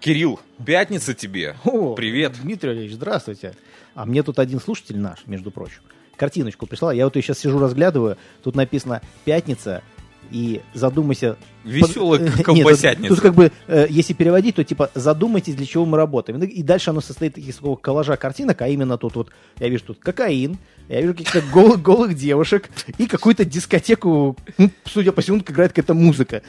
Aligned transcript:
Кирилл, 0.00 0.38
пятница 0.64 1.12
тебе. 1.12 1.56
О, 1.64 1.94
Привет. 1.96 2.34
Дмитрий 2.40 2.70
Ильич, 2.70 2.92
здравствуйте. 2.92 3.54
А 3.96 4.06
мне 4.06 4.22
тут 4.22 4.38
один 4.38 4.60
слушатель 4.60 4.96
наш, 4.96 5.26
между 5.26 5.50
прочим, 5.50 5.80
картиночку 6.14 6.66
прислал. 6.66 6.92
Я 6.92 7.04
вот 7.04 7.16
ее 7.16 7.22
сейчас 7.22 7.40
сижу, 7.40 7.58
разглядываю. 7.58 8.16
Тут 8.44 8.54
написано 8.54 9.02
«Пятница» 9.24 9.82
и 10.30 10.60
задумайся... 10.72 11.36
Веселая 11.64 12.30
Под- 12.30 12.44
колбасятница. 12.44 13.00
Нет, 13.00 13.08
тут 13.08 13.20
как 13.20 13.34
бы, 13.34 13.50
э, 13.66 13.86
если 13.90 14.12
переводить, 14.12 14.54
то 14.54 14.62
типа 14.62 14.92
задумайтесь, 14.94 15.56
для 15.56 15.66
чего 15.66 15.84
мы 15.84 15.96
работаем. 15.96 16.40
И 16.44 16.62
дальше 16.62 16.90
оно 16.90 17.00
состоит 17.00 17.36
из 17.36 17.56
такого 17.56 17.74
коллажа 17.74 18.16
картинок, 18.16 18.62
а 18.62 18.68
именно 18.68 18.98
тут 18.98 19.16
вот, 19.16 19.30
я 19.58 19.68
вижу 19.68 19.82
тут 19.84 19.98
кокаин, 19.98 20.58
я 20.88 21.00
вижу 21.00 21.14
каких-то 21.14 21.42
голых, 21.52 21.82
голых 21.82 22.14
девушек 22.14 22.68
и 22.96 23.06
какую-то 23.06 23.44
дискотеку, 23.44 24.36
ну, 24.56 24.70
судя 24.84 25.12
по 25.12 25.20
всему, 25.20 25.38
играет 25.38 25.72
какая-то 25.72 25.94
музыка. 25.94 26.42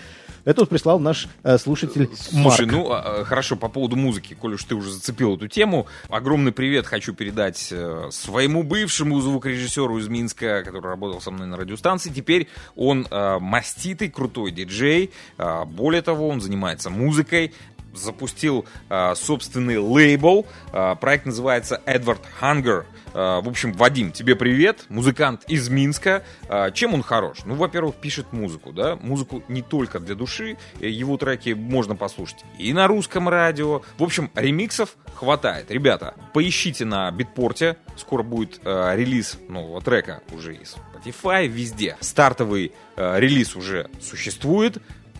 Это 0.45 0.61
вот 0.61 0.69
прислал 0.69 0.99
наш 0.99 1.27
э, 1.43 1.57
слушатель 1.57 2.09
Слушай, 2.15 2.65
Марк. 2.65 2.71
ну 2.71 2.91
а, 2.91 3.25
хорошо, 3.25 3.55
по 3.55 3.67
поводу 3.67 3.95
музыки, 3.97 4.35
коль 4.39 4.53
уж 4.53 4.63
ты 4.63 4.73
уже 4.73 4.89
зацепил 4.89 5.35
эту 5.35 5.47
тему, 5.47 5.85
огромный 6.07 6.51
привет 6.51 6.87
хочу 6.87 7.13
передать 7.13 7.69
э, 7.71 8.07
своему 8.11 8.63
бывшему 8.63 9.19
звукорежиссеру 9.19 9.99
из 9.99 10.07
Минска, 10.07 10.63
который 10.63 10.87
работал 10.87 11.19
со 11.21 11.31
мной 11.31 11.47
на 11.47 11.57
радиостанции. 11.57 12.09
Теперь 12.09 12.47
он 12.75 13.05
э, 13.11 13.39
маститый, 13.39 14.09
крутой 14.09 14.51
диджей. 14.51 15.11
Э, 15.37 15.65
более 15.65 16.01
того, 16.01 16.29
он 16.29 16.41
занимается 16.41 16.89
музыкой. 16.89 17.53
Запустил 17.99 18.65
э, 18.89 19.13
собственный 19.15 19.77
лейбл. 19.77 20.45
Э, 20.71 20.95
проект 20.99 21.25
называется 21.25 21.81
Edward 21.85 22.21
Hunger. 22.41 22.85
Э, 23.13 23.41
в 23.41 23.47
общем, 23.47 23.73
Вадим, 23.73 24.11
тебе 24.11 24.35
привет. 24.35 24.85
Музыкант 24.89 25.43
из 25.47 25.69
Минска. 25.69 26.23
Э, 26.47 26.71
чем 26.73 26.93
он 26.93 27.03
хорош? 27.03 27.39
Ну, 27.45 27.55
во-первых, 27.55 27.95
пишет 27.95 28.31
музыку, 28.31 28.71
да? 28.71 28.95
Музыку 28.95 29.43
не 29.47 29.61
только 29.61 29.99
для 29.99 30.15
души. 30.15 30.57
Э, 30.79 30.87
Его 30.87 31.17
треки 31.17 31.49
можно 31.49 31.95
послушать 31.95 32.43
и 32.57 32.73
на 32.73 32.87
русском 32.87 33.27
радио. 33.29 33.81
В 33.97 34.03
общем, 34.03 34.31
ремиксов 34.35 34.95
хватает. 35.13 35.69
Ребята, 35.69 36.15
поищите 36.33 36.85
на 36.85 37.11
битпорте. 37.11 37.77
Скоро 37.97 38.23
будет 38.23 38.61
э, 38.63 38.95
релиз 38.95 39.37
нового 39.49 39.81
трека 39.81 40.21
уже 40.31 40.55
из 40.55 40.75
Spotify, 40.75 41.47
везде. 41.47 41.97
Стартовый 41.99 42.71
э, 42.95 43.19
релиз 43.19 43.55
уже 43.55 43.89
существует. 44.01 44.77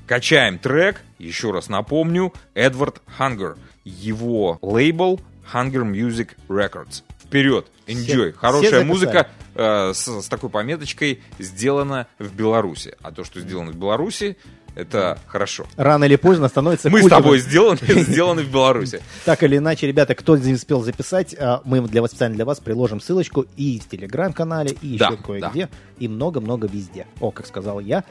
Качаем 0.09 0.57
трек, 0.57 1.03
еще 1.19 1.51
раз 1.51 1.69
напомню, 1.69 2.33
Эдвард 2.55 2.99
Хангер. 3.15 3.57
Его 3.85 4.57
лейбл 4.63 5.21
Hunger 5.53 5.83
Music 5.83 6.29
Records. 6.47 7.03
Вперед, 7.23 7.67
enjoy. 7.85 8.31
Все- 8.31 8.33
Хорошая 8.33 8.69
все 8.69 8.83
музыка 8.85 9.27
э, 9.53 9.91
с, 9.93 10.07
с 10.23 10.27
такой 10.27 10.49
пометочкой 10.49 11.21
сделана 11.37 12.07
в 12.17 12.33
Беларуси. 12.33 12.95
А 13.03 13.11
то, 13.11 13.23
что 13.23 13.39
сделано 13.39 13.69
в 13.71 13.75
Беларуси, 13.75 14.35
это 14.73 15.19
хорошо. 15.27 15.67
Рано 15.77 16.05
или 16.05 16.15
поздно 16.15 16.47
становится 16.47 16.89
Мы 16.89 16.97
с 16.97 17.01
культовым. 17.03 17.23
тобой 17.25 17.37
сделаны, 17.37 17.79
сделаны 18.01 18.41
в 18.41 18.51
Беларуси. 18.51 19.03
Так 19.25 19.43
или 19.43 19.57
иначе, 19.57 19.85
ребята, 19.85 20.15
кто 20.15 20.35
не 20.37 20.53
успел 20.53 20.81
записать, 20.81 21.35
а, 21.37 21.61
мы 21.65 21.81
для 21.81 22.01
вас 22.01 22.09
специально 22.09 22.35
для 22.35 22.45
вас 22.45 22.59
приложим 22.59 22.99
ссылочку 22.99 23.45
и 23.57 23.79
в 23.79 23.87
телеграм-канале, 23.87 24.75
и 24.81 24.97
Да, 24.97 25.09
еще 25.09 25.17
кое-где, 25.17 25.69
и 25.99 26.07
много-много 26.07 26.65
везде. 26.65 27.05
О, 27.19 27.29
как 27.29 27.45
сказал 27.45 27.79
я. 27.79 28.03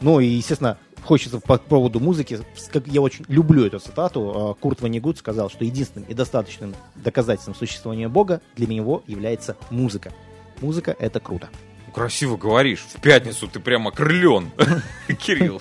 Ну 0.00 0.20
и, 0.20 0.26
естественно, 0.26 0.78
хочется 1.04 1.40
по 1.40 1.58
поводу 1.58 2.00
музыки, 2.00 2.38
как 2.72 2.86
я 2.86 3.00
очень 3.00 3.24
люблю 3.28 3.66
эту 3.66 3.78
цитату, 3.78 4.32
а, 4.34 4.54
Курт 4.54 4.80
Ванигут 4.80 5.18
сказал, 5.18 5.50
что 5.50 5.64
единственным 5.64 6.08
и 6.08 6.14
достаточным 6.14 6.74
доказательством 6.94 7.54
существования 7.54 8.08
Бога 8.08 8.40
для 8.56 8.66
него 8.66 9.02
является 9.06 9.56
музыка. 9.70 10.12
Музыка— 10.60 10.94
это 10.98 11.20
круто. 11.20 11.48
Ну, 11.86 11.92
Красиво 11.92 12.36
говоришь. 12.36 12.86
В 12.94 13.00
пятницу 13.00 13.48
ты 13.48 13.60
прямо 13.60 13.90
крылен, 13.90 14.50
Кирилл. 15.18 15.60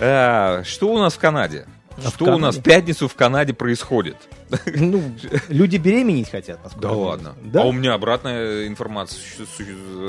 А, 0.00 0.62
Что 0.66 0.92
у 0.92 0.98
нас 0.98 1.14
в 1.14 1.18
Канаде? 1.18 1.66
А 2.04 2.10
Что 2.10 2.34
у 2.34 2.38
нас 2.38 2.56
в 2.56 2.62
пятницу 2.62 3.08
в 3.08 3.14
Канаде 3.14 3.52
происходит? 3.54 4.16
Ну, 4.66 5.02
люди 5.48 5.76
беременеть 5.76 6.30
хотят. 6.30 6.62
насколько 6.62 6.88
Да 6.88 6.94
ладно. 6.94 7.32
знаю. 7.32 7.52
Да. 7.52 7.62
А 7.62 7.66
у 7.66 7.72
меня 7.72 7.94
обратная 7.94 8.66
информация 8.66 9.20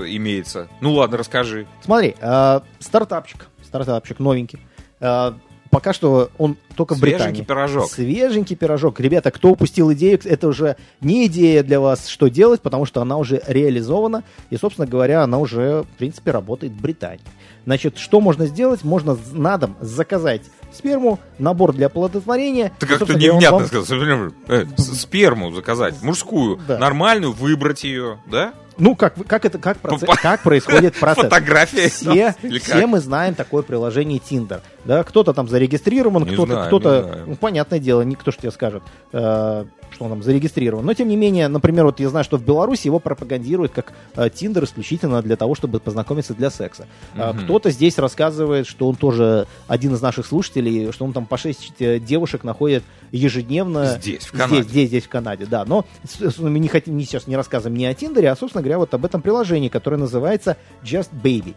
имеется. 0.07 0.67
Ну 0.81 0.94
ладно, 0.94 1.17
расскажи. 1.17 1.67
Смотри, 1.83 2.16
э, 2.19 2.59
стартапчик, 2.79 3.47
стартапчик 3.66 4.19
новенький. 4.19 4.59
Э, 4.99 5.33
пока 5.72 5.94
что 5.94 6.29
он 6.38 6.57
только 6.75 6.95
в 6.95 6.99
Свеженький 6.99 7.25
Британии. 7.25 7.44
пирожок. 7.44 7.91
Свеженький 7.91 8.55
пирожок. 8.55 8.99
Ребята, 8.99 9.31
кто 9.31 9.49
упустил 9.49 9.91
идею, 9.94 10.19
это 10.23 10.47
уже 10.47 10.78
не 11.01 11.25
идея 11.25 11.63
для 11.63 11.79
вас, 11.79 12.07
что 12.07 12.28
делать, 12.29 12.61
потому 12.61 12.85
что 12.85 13.01
она 13.01 13.17
уже 13.17 13.41
реализована. 13.47 14.23
И, 14.49 14.57
собственно 14.57 14.88
говоря, 14.88 15.23
она 15.23 15.38
уже, 15.39 15.83
в 15.83 15.97
принципе, 15.97 16.31
работает 16.31 16.73
в 16.73 16.81
Британии. 16.81 17.22
Значит, 17.66 17.97
что 17.97 18.22
можно 18.22 18.45
сделать? 18.47 18.83
Можно 18.83 19.17
на 19.33 19.57
дом 19.57 19.75
заказать 19.81 20.44
сперму, 20.74 21.19
набор 21.38 21.74
для 21.74 21.88
оплодотворения. 21.88 22.72
Ты 22.80 22.88
как-то 22.88 23.13
невнятно 23.13 23.57
вам- 23.59 23.68
сказал. 23.68 24.31
Э, 24.47 24.66
Сперму 24.78 25.52
заказать, 25.52 25.96
мужскую, 26.02 26.59
Да. 26.68 26.78
нормальную, 26.78 27.34
выбрать 27.34 27.84
ее, 27.84 28.19
да? 28.30 28.53
Ну, 28.78 28.96
как, 28.96 29.13
как, 29.28 29.44
это, 29.44 29.58
как, 29.58 29.78
проце- 29.81 30.06
По- 30.06 30.16
как 30.16 30.41
происходит 30.41 30.96
процесс? 31.00 31.25
Фотография. 31.25 31.90
Все, 31.90 32.34
все 32.62 32.88
мы 32.88 33.00
знаем 33.02 33.35
такое 33.35 33.62
приложение 33.62 34.19
Tinder. 34.19 34.62
Да, 34.89 35.03
кто-то 35.03 35.33
там 35.33 35.47
зарегистрирован, 35.47 36.23
Не 36.23 36.31
кто-то, 36.33 36.66
кто-то, 36.66 37.22
не 37.27 37.29
ну, 37.29 37.35
понятное 37.35 37.77
дело, 37.77 38.01
никто 38.01 38.31
же 38.31 38.38
тебе 38.38 38.50
скажет, 38.50 38.81
э, 39.13 39.66
что 39.91 40.03
он 40.05 40.09
там 40.09 40.23
зарегистрирован. 40.23 40.83
Но 40.83 40.95
тем 40.95 41.07
не 41.09 41.16
менее, 41.16 41.47
например, 41.47 41.85
вот 41.85 42.00
я 42.00 42.09
знаю, 42.09 42.23
что 42.25 42.38
в 42.38 42.44
Беларуси 42.44 42.88
его 42.88 42.97
пропагандируют 42.97 43.72
как 43.72 43.94
э, 44.16 44.29
Tinder 44.29 44.63
исключительно 44.63 45.22
для 45.22 45.35
того, 45.35 45.53
чтобы 45.53 45.79
познакомиться 45.79 46.33
для 46.33 46.49
секса. 46.49 46.88
А 47.16 47.33
Мгм. 47.33 47.44
Кто-то 47.44 47.69
здесь 47.69 47.99
рассказывает, 47.99 48.66
что 48.66 48.89
он 48.89 48.95
тоже 48.95 49.45
один 49.67 49.94
из 49.94 50.01
наших 50.01 50.25
слушателей, 50.25 50.91
что 50.91 51.05
он 51.05 51.13
там 51.13 51.28
по 51.28 51.38
6 51.38 51.99
девушек 51.99 52.44
находит 52.44 52.83
ежедневно. 53.11 53.85
Здесь, 53.99 54.25
в 54.25 54.31
Канаде. 54.31 54.63
Здесь, 54.63 54.72
здесь, 54.72 54.88
здесь, 54.89 55.03
в 55.03 55.09
Канаде, 55.09 55.45
да. 55.45 55.66
Но 55.66 55.85
с- 56.03 56.39
мы 56.39 56.57
не 56.57 56.67
хотим, 56.67 56.97
не 56.97 57.03
сейчас 57.03 57.28
не 57.28 57.35
рассказываем 57.35 57.78
ни 57.78 57.85
о 57.85 57.94
Тиндере, 57.94 58.31
а, 58.31 58.35
собственно 58.35 58.63
говоря, 58.63 58.79
вот 58.79 58.91
об 58.95 59.05
этом 59.05 59.22
приложении, 59.22 59.69
которое 59.69 59.97
называется 59.97 60.57
Just 60.83 61.09
Baby. 61.23 61.53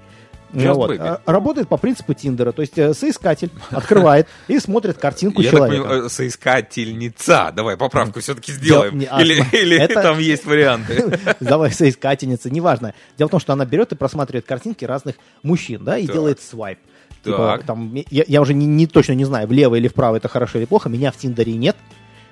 Just 0.53 0.75
Вот. 0.75 0.91
Baby. 0.91 0.99
А, 1.25 1.33
Работает 1.33 1.69
по 1.69 1.77
принципу 1.77 2.15
Тиндера, 2.15 2.53
то 2.53 2.63
есть 2.63 2.77
э, 2.79 2.93
соискатель 2.95 3.51
открывает 3.71 4.27
и 4.49 4.59
смотрит 4.59 4.99
картинку 4.99 5.41
Я 5.41 5.51
так 5.51 5.59
человека. 5.59 5.83
понимаю, 5.83 6.07
э, 6.07 6.09
соискательница. 6.09 7.53
Давай 7.55 7.77
поправку 7.77 8.21
все-таки 8.21 8.53
сделаем. 8.53 8.99
не- 8.99 9.09
Или, 9.21 9.37
смотри, 9.41 9.61
или 9.61 9.79
это- 9.81 10.03
там 10.03 10.19
есть 10.19 10.45
варианты. 10.45 11.19
Давай, 11.41 11.73
соискательница, 11.73 12.51
неважно. 12.51 12.95
Дело 13.19 13.29
в 13.29 13.31
том, 13.31 13.41
что 13.41 13.53
она 13.53 13.65
берет 13.65 13.93
и 13.93 13.95
просматривает 13.97 14.47
картинки 14.47 14.85
разных 14.85 15.17
мужчин, 15.43 15.83
да, 15.85 15.99
и 15.99 16.07
Так. 16.07 16.15
делает 16.15 16.41
свайп. 16.41 16.79
Типа, 17.25 17.37
Так. 17.59 17.65
там, 17.67 17.95
я, 18.11 18.25
я 18.27 18.41
уже 18.41 18.53
не, 18.53 18.67
не 18.67 18.87
точно 18.87 19.13
не 19.13 19.25
знаю, 19.25 19.47
влево 19.47 19.77
или 19.77 19.87
вправо 19.89 20.17
это 20.17 20.29
хорошо 20.29 20.59
или 20.59 20.65
плохо, 20.65 20.89
меня 20.89 21.13
в 21.13 21.17
Тиндере 21.17 21.53
нет, 21.55 21.77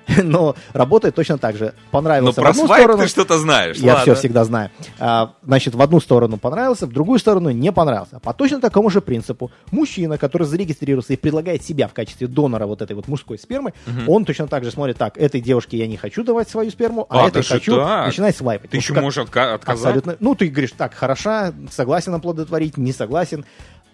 но 0.23 0.55
работает 0.73 1.15
точно 1.15 1.37
так 1.37 1.55
же. 1.55 1.73
Но 1.91 1.91
Понравился 1.91 2.41
в 2.41 2.43
про 2.43 2.49
одну 2.51 2.65
свайп 2.65 2.83
сторону, 2.83 3.03
ты 3.03 3.09
что-то 3.09 3.37
знаешь. 3.37 3.77
Я 3.77 3.93
ладно. 3.95 4.01
все 4.01 4.15
всегда 4.15 4.43
знаю. 4.43 4.69
А, 4.99 5.33
значит, 5.43 5.75
в 5.75 5.81
одну 5.81 5.99
сторону 5.99 6.37
понравился, 6.37 6.85
в 6.87 6.91
другую 6.91 7.19
сторону 7.19 7.49
не 7.51 7.71
понравился. 7.71 8.19
По 8.19 8.33
точно 8.33 8.59
такому 8.61 8.89
же 8.89 9.01
принципу 9.01 9.51
мужчина, 9.71 10.17
который 10.17 10.47
зарегистрировался 10.47 11.13
и 11.13 11.17
предлагает 11.17 11.63
себя 11.63 11.87
в 11.87 11.93
качестве 11.93 12.27
донора 12.27 12.65
вот 12.65 12.81
этой 12.81 12.95
вот 12.95 13.07
мужской 13.07 13.37
спермы, 13.37 13.73
он 14.07 14.25
точно 14.25 14.47
так 14.47 14.63
же 14.63 14.71
смотрит, 14.71 14.97
так, 14.97 15.17
этой 15.17 15.41
девушке 15.41 15.77
я 15.77 15.87
не 15.87 15.97
хочу 15.97 16.23
давать 16.23 16.49
свою 16.49 16.71
сперму, 16.71 17.05
а, 17.09 17.25
А, 17.25 17.27
этой 17.27 17.43
хочу, 17.43 17.75
так? 17.75 18.07
начинает 18.07 18.35
свайпать. 18.35 18.69
Ты 18.71 18.77
Вот 18.77 18.83
еще 18.83 18.93
как- 18.93 19.03
можешь 19.03 19.23
отка- 19.23 19.53
отказать? 19.53 19.85
Абсолютно. 19.85 20.17
Ну, 20.19 20.35
ты 20.35 20.47
говоришь, 20.47 20.71
так, 20.77 20.93
хороша, 20.93 21.53
согласен 21.71 22.13
оплодотворить, 22.13 22.77
не 22.77 22.93
согласен. 22.93 23.45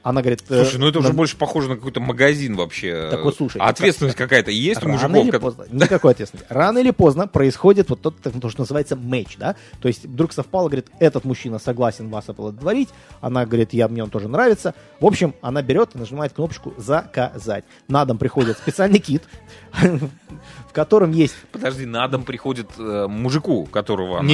Она 0.04 0.22
говорит... 0.22 0.44
э, 0.50 0.64
Слушай, 0.64 0.78
ну 0.80 0.88
это 0.88 1.00
уже 1.00 1.10
на- 1.10 1.14
больше 1.16 1.36
похоже 1.36 1.68
на 1.68 1.76
какой-то 1.76 2.00
магазин 2.00 2.56
вообще. 2.56 3.10
Так 3.12 3.24
вот, 3.26 3.36
слушай, 3.36 3.58
А 3.60 3.68
ответственность 3.68 4.16
какая-то 4.16 4.52
есть 4.52 4.82
у 4.82 4.86
Рано 4.86 4.94
мужиков? 5.10 5.24
или 5.24 5.32
как- 5.32 5.42
поздно, 5.42 5.66
никакой 5.70 6.12
ответственности. 6.12 6.48
Рано 6.54 6.78
или 6.78 6.92
поздно 6.92 7.28
происходит 7.28 7.90
вот 7.90 8.02
тот, 8.02 8.16
то, 8.22 8.50
что 8.50 8.62
называется 8.62 8.96
матч, 8.96 9.36
да? 9.38 9.56
То 9.82 9.90
есть 9.90 10.06
вдруг 10.06 10.32
совпало, 10.32 10.68
говорит, 10.68 10.88
этот 11.00 11.26
мужчина 11.26 11.60
согласен 11.60 12.10
вас 12.10 12.30
оплодотворить, 12.30 12.90
она 13.20 13.46
говорит, 13.46 13.74
я, 13.74 13.88
мне 13.90 14.02
он 14.04 14.10
тоже 14.10 14.30
нравится. 14.30 14.74
В 15.02 15.06
общем, 15.06 15.34
она 15.42 15.62
берет 15.62 15.96
и 15.96 15.98
нажимает 15.98 16.32
кнопочку 16.34 16.74
«Заказать». 16.78 17.66
На 17.90 18.06
дом 18.06 18.18
приходит 18.18 18.58
специальный 18.58 19.00
кит, 19.00 19.24
в 19.74 20.74
котором 20.74 21.12
есть... 21.12 21.36
Подожди, 21.52 21.86
на 21.86 22.08
дом 22.08 22.24
приходит 22.24 22.70
э, 22.78 23.08
мужику, 23.08 23.66
которого 23.66 24.20
она... 24.20 24.30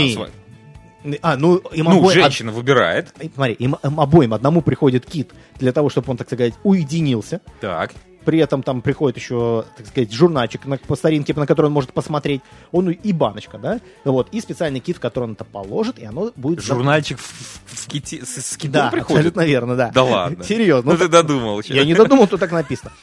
А, 1.21 1.35
ну, 1.37 1.57
им 1.73 1.85
Ну, 1.85 1.99
обоим- 2.01 2.13
женщина 2.13 2.51
выбирает. 2.51 3.13
од- 3.21 3.31
Смотри, 3.35 3.53
им, 3.55 3.75
им 3.83 3.99
обоим, 3.99 4.33
одному 4.33 4.61
приходит 4.61 5.05
кит 5.05 5.31
для 5.59 5.71
того, 5.73 5.89
чтобы 5.89 6.11
он, 6.11 6.17
так 6.17 6.27
сказать, 6.27 6.53
уединился. 6.63 7.41
Так. 7.61 7.91
При 8.25 8.39
этом 8.39 8.63
там 8.63 8.81
приходит 8.81 9.17
еще, 9.17 9.65
так 9.75 9.85
сказать, 9.85 10.13
журнальчик 10.13 10.65
на, 10.65 10.77
по 10.77 10.95
старинке, 10.95 11.33
на 11.33 11.45
который 11.45 11.65
он 11.65 11.73
может 11.73 11.91
посмотреть. 11.91 12.41
Он 12.71 12.89
и 12.89 13.11
баночка, 13.11 13.57
да? 13.57 13.81
Вот. 14.05 14.29
И 14.31 14.39
специальный 14.39 14.79
кит, 14.79 14.95
в 14.95 14.99
который 15.01 15.25
он 15.25 15.31
это 15.33 15.43
положит, 15.43 15.99
и 15.99 16.05
оно 16.05 16.31
будет... 16.37 16.63
Журнальчик 16.63 17.19
в, 17.19 17.23
в 17.65 17.87
ките- 17.89 18.23
с, 18.25 18.41
с 18.41 18.55
китом 18.55 18.71
Да, 18.71 18.89
приходит? 18.89 19.11
абсолютно 19.17 19.41
верно, 19.41 19.75
да. 19.75 19.91
Да 19.93 20.03
ладно. 20.03 20.41
Серьезно. 20.45 20.93
Ну 20.93 20.97
ты 20.97 21.09
додумал. 21.09 21.61
Я 21.65 21.83
не 21.83 21.93
додумал, 21.95 22.27
что 22.27 22.37
так 22.37 22.53
написано. 22.53 22.93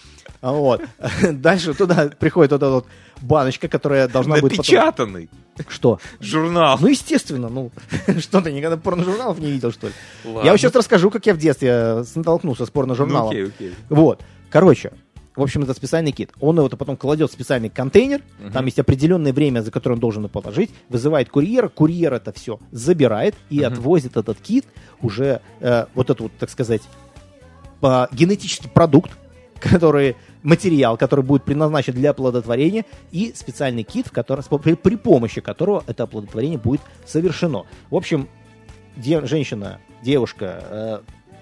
Вот. 0.42 0.82
Дальше 1.32 1.74
туда 1.74 2.10
приходит 2.18 2.52
вот 2.52 2.62
эта 2.62 2.70
вот 2.70 2.86
баночка, 3.20 3.68
которая 3.68 4.08
должна 4.08 4.36
потом... 4.36 4.50
Напечатанный 4.50 5.28
Что? 5.68 5.98
журнал. 6.20 6.78
Ну, 6.80 6.86
естественно, 6.88 7.48
ну, 7.48 7.70
что 8.18 8.40
ты 8.40 8.50
никогда 8.52 8.76
порножурналов 8.78 9.38
не 9.38 9.50
видел, 9.50 9.70
что 9.72 9.88
ли? 9.88 9.92
Ладно. 10.24 10.40
Я 10.44 10.50
вам 10.52 10.58
сейчас 10.58 10.74
расскажу, 10.74 11.10
как 11.10 11.26
я 11.26 11.34
в 11.34 11.38
детстве 11.38 11.68
э, 11.72 12.04
столкнулся 12.04 12.64
с 12.64 12.70
порножурналом. 12.70 13.26
Ну, 13.34 13.40
окей, 13.42 13.44
окей. 13.48 13.74
Вот. 13.90 14.22
Короче, 14.48 14.92
в 15.36 15.42
общем, 15.42 15.62
это 15.62 15.74
специальный 15.74 16.12
кит. 16.12 16.30
Он 16.40 16.56
его 16.58 16.68
потом 16.70 16.96
кладет 16.96 17.30
в 17.30 17.32
специальный 17.34 17.68
контейнер, 17.68 18.22
Мгм. 18.40 18.52
там 18.52 18.64
есть 18.64 18.78
определенное 18.78 19.32
время, 19.34 19.60
за 19.62 19.70
которое 19.70 19.94
он 19.94 20.00
должен 20.00 20.22
его 20.24 20.28
положить, 20.30 20.70
вызывает 20.88 21.28
курьера, 21.28 21.68
курьер 21.68 22.14
это 22.14 22.32
все 22.32 22.58
забирает 22.72 23.34
и 23.50 23.58
Мгм. 23.60 23.72
отвозит 23.74 24.16
этот 24.16 24.38
кит, 24.40 24.64
уже 25.02 25.40
э, 25.60 25.84
вот 25.94 26.06
этот 26.10 26.20
вот, 26.20 26.32
так 26.38 26.48
сказать, 26.50 26.82
по- 27.80 28.08
генетический 28.12 28.68
продукт, 28.68 29.10
который 29.60 30.16
материал, 30.42 30.96
который 30.96 31.24
будет 31.24 31.44
предназначен 31.44 31.92
для 31.92 32.10
оплодотворения, 32.10 32.84
и 33.12 33.32
специальный 33.34 33.82
кит, 33.82 34.08
в 34.08 34.12
котором, 34.12 34.42
при, 34.60 34.74
при 34.74 34.96
помощи 34.96 35.40
которого 35.40 35.84
это 35.86 36.04
оплодотворение 36.04 36.58
будет 36.58 36.80
совершено. 37.06 37.64
В 37.90 37.96
общем, 37.96 38.28
де- 38.96 39.24
женщина, 39.26 39.80
девушка, 40.02 40.64
э, 40.70 41.00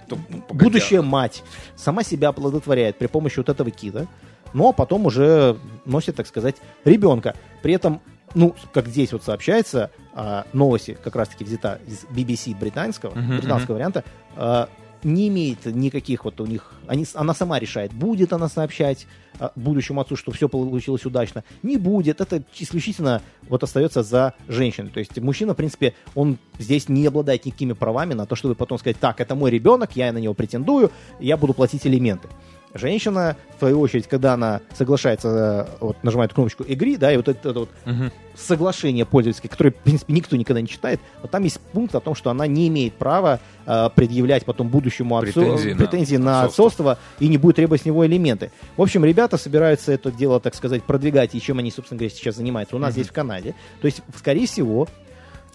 погоди, 0.09 0.43
будущая 0.50 1.03
мать 1.03 1.43
сама 1.76 2.03
себя 2.03 2.29
оплодотворяет 2.29 2.97
при 2.99 3.06
помощи 3.06 3.38
вот 3.38 3.49
этого 3.49 3.70
кита, 3.70 4.06
ну 4.53 4.69
а 4.69 4.73
потом 4.73 5.06
уже 5.06 5.56
носит, 5.85 6.17
так 6.17 6.26
сказать, 6.26 6.56
ребенка. 6.85 7.35
При 7.62 7.75
этом, 7.75 8.00
ну, 8.35 8.55
как 8.73 8.88
здесь 8.88 9.12
вот 9.12 9.23
сообщается, 9.23 9.91
а, 10.15 10.47
новости 10.53 10.97
как 11.03 11.17
раз-таки 11.17 11.44
взята 11.44 11.81
из 11.87 12.05
BBC 12.05 12.59
британского, 12.59 13.12
британского 13.38 13.75
варианта, 13.76 14.05
а, 14.37 14.69
не 15.05 15.29
имеет 15.29 15.67
никаких 15.67 16.25
вот 16.25 16.41
у 16.41 16.47
них, 16.47 16.73
они, 16.87 17.06
она 17.15 17.35
сама 17.35 17.59
решает, 17.59 17.93
будет 17.93 18.33
она 18.33 18.49
сообщать 18.49 19.06
а, 19.39 19.53
будущему 19.55 20.00
отцу, 20.00 20.17
что 20.17 20.33
все 20.33 20.49
получилось 20.49 21.05
удачно, 21.05 21.45
не 21.62 21.77
будет, 21.77 22.21
это 22.21 22.43
исключительно 22.59 23.23
вот 23.49 23.62
остается 23.62 24.03
за 24.03 24.35
женщиной. 24.49 24.91
То 24.91 25.00
есть 25.00 25.19
мужчина, 25.19 25.55
в 25.55 25.56
принципе, 25.56 25.95
он 26.15 26.39
здесь 26.59 26.89
не 26.89 27.06
обладает 27.06 27.45
никакими 27.47 27.73
правами 27.73 28.15
на 28.15 28.27
то, 28.27 28.35
чтобы 28.35 28.55
потом 28.55 28.79
сказать, 28.79 28.99
так, 28.99 29.21
это 29.21 29.35
мой 29.35 29.50
ребенок, 29.50 29.91
я 29.95 30.12
на 30.12 30.19
него 30.19 30.35
претендую, 30.35 30.91
я 31.21 31.37
буду 31.37 31.55
платить 31.55 31.87
элементы. 31.87 32.29
Женщина, 32.75 33.37
в 33.56 33.59
свою 33.59 33.81
очередь, 33.81 34.06
когда 34.06 34.35
она 34.35 34.61
соглашается, 34.75 35.67
э, 35.70 35.76
вот 35.81 35.97
нажимает 36.03 36.32
кнопочку 36.35 36.65
«Игри», 36.69 36.97
да, 36.97 37.12
и 37.12 37.17
вот 37.17 37.29
это, 37.29 37.50
это 37.50 37.61
вот 37.61 37.70
Мгм. 37.87 38.12
соглашение 38.37 39.05
пользовательское, 39.06 39.50
которое, 39.50 39.70
в 39.70 39.76
принципе, 39.76 40.12
никто 40.12 40.37
никогда 40.37 40.61
не 40.61 40.69
читает, 40.69 41.00
вот 41.23 41.31
там 41.31 41.43
есть 41.44 41.61
пункт 41.73 41.94
о 41.94 42.00
том, 42.00 42.15
что 42.15 42.31
она 42.31 42.47
не 42.47 42.69
имеет 42.69 42.94
права 42.94 43.41
э, 43.67 43.88
предъявлять 43.94 44.44
потом 44.44 44.69
будущему 44.69 45.17
отцу 45.17 45.32
Претензии 45.41 45.70
на 45.73 45.76
претензии 45.79 46.17
на 46.17 46.43
отцовство. 46.44 46.93
отцовство 46.93 46.99
и 47.20 47.29
не 47.29 47.38
будет 47.38 47.56
требовать 47.56 47.82
с 47.82 47.85
него 47.85 48.06
элементы. 48.06 48.50
В 48.76 48.82
общем, 48.82 49.05
ребята 49.05 49.38
собираются 49.38 49.93
это 49.93 50.11
дело, 50.12 50.38
так 50.38 50.55
сказать, 50.55 50.82
продвигать, 50.85 51.35
и 51.35 51.41
чем 51.41 51.59
они, 51.59 51.70
собственно 51.70 51.99
говоря, 51.99 52.15
сейчас 52.15 52.37
занимаются 52.37 52.76
у 52.76 52.79
нас 52.79 52.91
Мгм. 52.91 53.00
здесь 53.00 53.09
в 53.09 53.12
Канаде. 53.12 53.55
То 53.81 53.87
есть, 53.87 54.03
скорее 54.17 54.47
всего, 54.47 54.88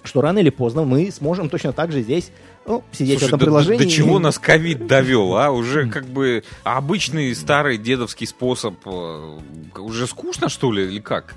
что 0.04 0.22
рано 0.22 0.40
или 0.40 0.50
поздно 0.50 0.84
мы 0.84 1.12
сможем 1.12 1.50
точно 1.50 1.74
так 1.74 1.92
же 1.92 2.02
здесь 2.02 2.32
ну, 2.66 2.84
сидеть 2.92 3.20
Слушай, 3.20 3.24
в 3.24 3.28
этом 3.28 3.40
до- 3.40 3.46
до- 3.46 3.52
приложении. 3.52 3.84
До, 3.86 3.90
чего 3.90 4.20
нас 4.20 4.40
ковид 4.40 4.88
довел, 4.88 5.36
а? 5.38 5.50
Уже 5.52 5.90
как 5.90 6.06
бы 6.06 6.44
обычный 6.64 7.34
старый 7.36 7.78
дедовский 7.78 8.26
способ. 8.28 8.76
э, 8.86 9.40
Уже 9.78 10.08
скучно, 10.08 10.48
что 10.50 10.72
ли, 10.72 10.84
или 10.86 11.00
как? 11.00 11.36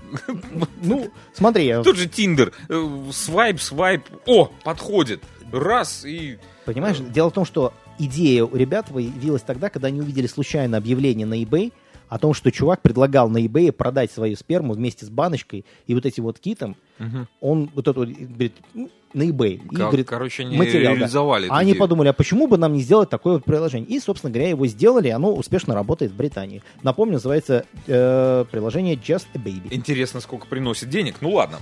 Ну, 0.82 1.10
смотри, 1.34 1.72
Тот 1.82 1.96
же 1.96 2.06
Тиндер. 2.08 2.52
э, 2.68 3.02
Свайп, 3.12 3.60
свайп. 3.60 4.02
О, 4.26 4.50
подходит. 4.64 5.22
Раз 5.52 6.04
и... 6.04 6.38
Понимаешь, 6.64 6.96
дело 6.98 7.30
в 7.30 7.34
том, 7.34 7.44
что 7.44 7.72
идея 7.98 8.44
у 8.44 8.56
ребят 8.56 8.86
появилась 8.92 9.42
тогда, 9.42 9.68
когда 9.70 9.88
они 9.88 10.00
увидели 10.00 10.26
случайно 10.26 10.76
объявление 10.76 11.26
на 11.26 11.40
eBay 11.42 11.72
о 12.08 12.18
том, 12.18 12.34
что 12.34 12.50
чувак 12.52 12.82
предлагал 12.82 13.28
на 13.28 13.38
eBay 13.44 13.72
продать 13.72 14.10
свою 14.10 14.36
сперму 14.36 14.74
вместе 14.74 15.04
с 15.06 15.10
баночкой 15.10 15.64
и 15.86 15.94
вот 15.94 16.06
этим 16.06 16.24
вот 16.24 16.38
китом. 16.38 16.76
Мгм. 16.98 17.28
Он 17.40 17.70
вот 17.74 17.88
это 17.88 17.98
вот, 18.00 18.08
говорит, 18.08 18.54
ну, 18.74 18.90
на 19.12 19.22
eBay. 19.22 19.54
И, 19.54 19.58
Кор- 19.68 19.78
говорит, 19.88 20.08
Короче, 20.08 20.42
они 20.44 20.56
материал, 20.56 20.92
да. 20.94 20.98
реализовали. 21.00 21.44
а 21.44 21.46
эту 21.46 21.54
они 21.54 21.70
идею. 21.72 21.80
подумали, 21.80 22.08
а 22.08 22.12
почему 22.12 22.46
бы 22.48 22.58
нам 22.58 22.72
не 22.74 22.82
сделать 22.82 23.08
такое 23.10 23.34
вот 23.34 23.44
приложение? 23.44 23.88
И, 23.88 23.98
собственно 23.98 24.30
говоря, 24.32 24.48
его 24.50 24.66
сделали, 24.66 25.08
оно 25.08 25.34
успешно 25.34 25.74
работает 25.74 26.12
в 26.12 26.16
Британии. 26.16 26.62
Напомню, 26.82 27.14
называется 27.14 27.64
э, 27.86 28.44
приложение 28.50 28.94
Just 28.96 29.26
a 29.34 29.38
Baby. 29.38 29.68
Интересно, 29.70 30.20
сколько 30.20 30.46
приносит 30.46 30.88
денег. 30.90 31.16
Ну 31.20 31.32
ладно. 31.32 31.58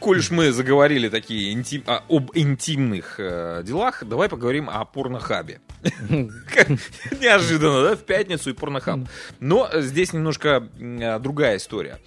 Коль 0.00 0.18
уж 0.18 0.30
мы 0.30 0.52
заговорили 0.52 1.08
такие 1.08 1.52
интим- 1.54 1.84
а, 1.86 2.02
об 2.08 2.30
интимных 2.34 3.16
э, 3.18 3.62
делах, 3.64 4.04
давай 4.04 4.28
поговорим 4.28 4.68
о 4.70 4.84
порнохабе. 4.84 5.60
Неожиданно, 7.20 7.82
да, 7.82 7.96
в 7.96 8.00
пятницу 8.04 8.50
и 8.50 8.52
порнохаб. 8.52 9.00
Но 9.40 9.68
э, 9.70 9.82
здесь 9.82 10.12
немножко 10.12 10.68
э, 10.78 11.18
другая 11.18 11.56
история. 11.56 11.98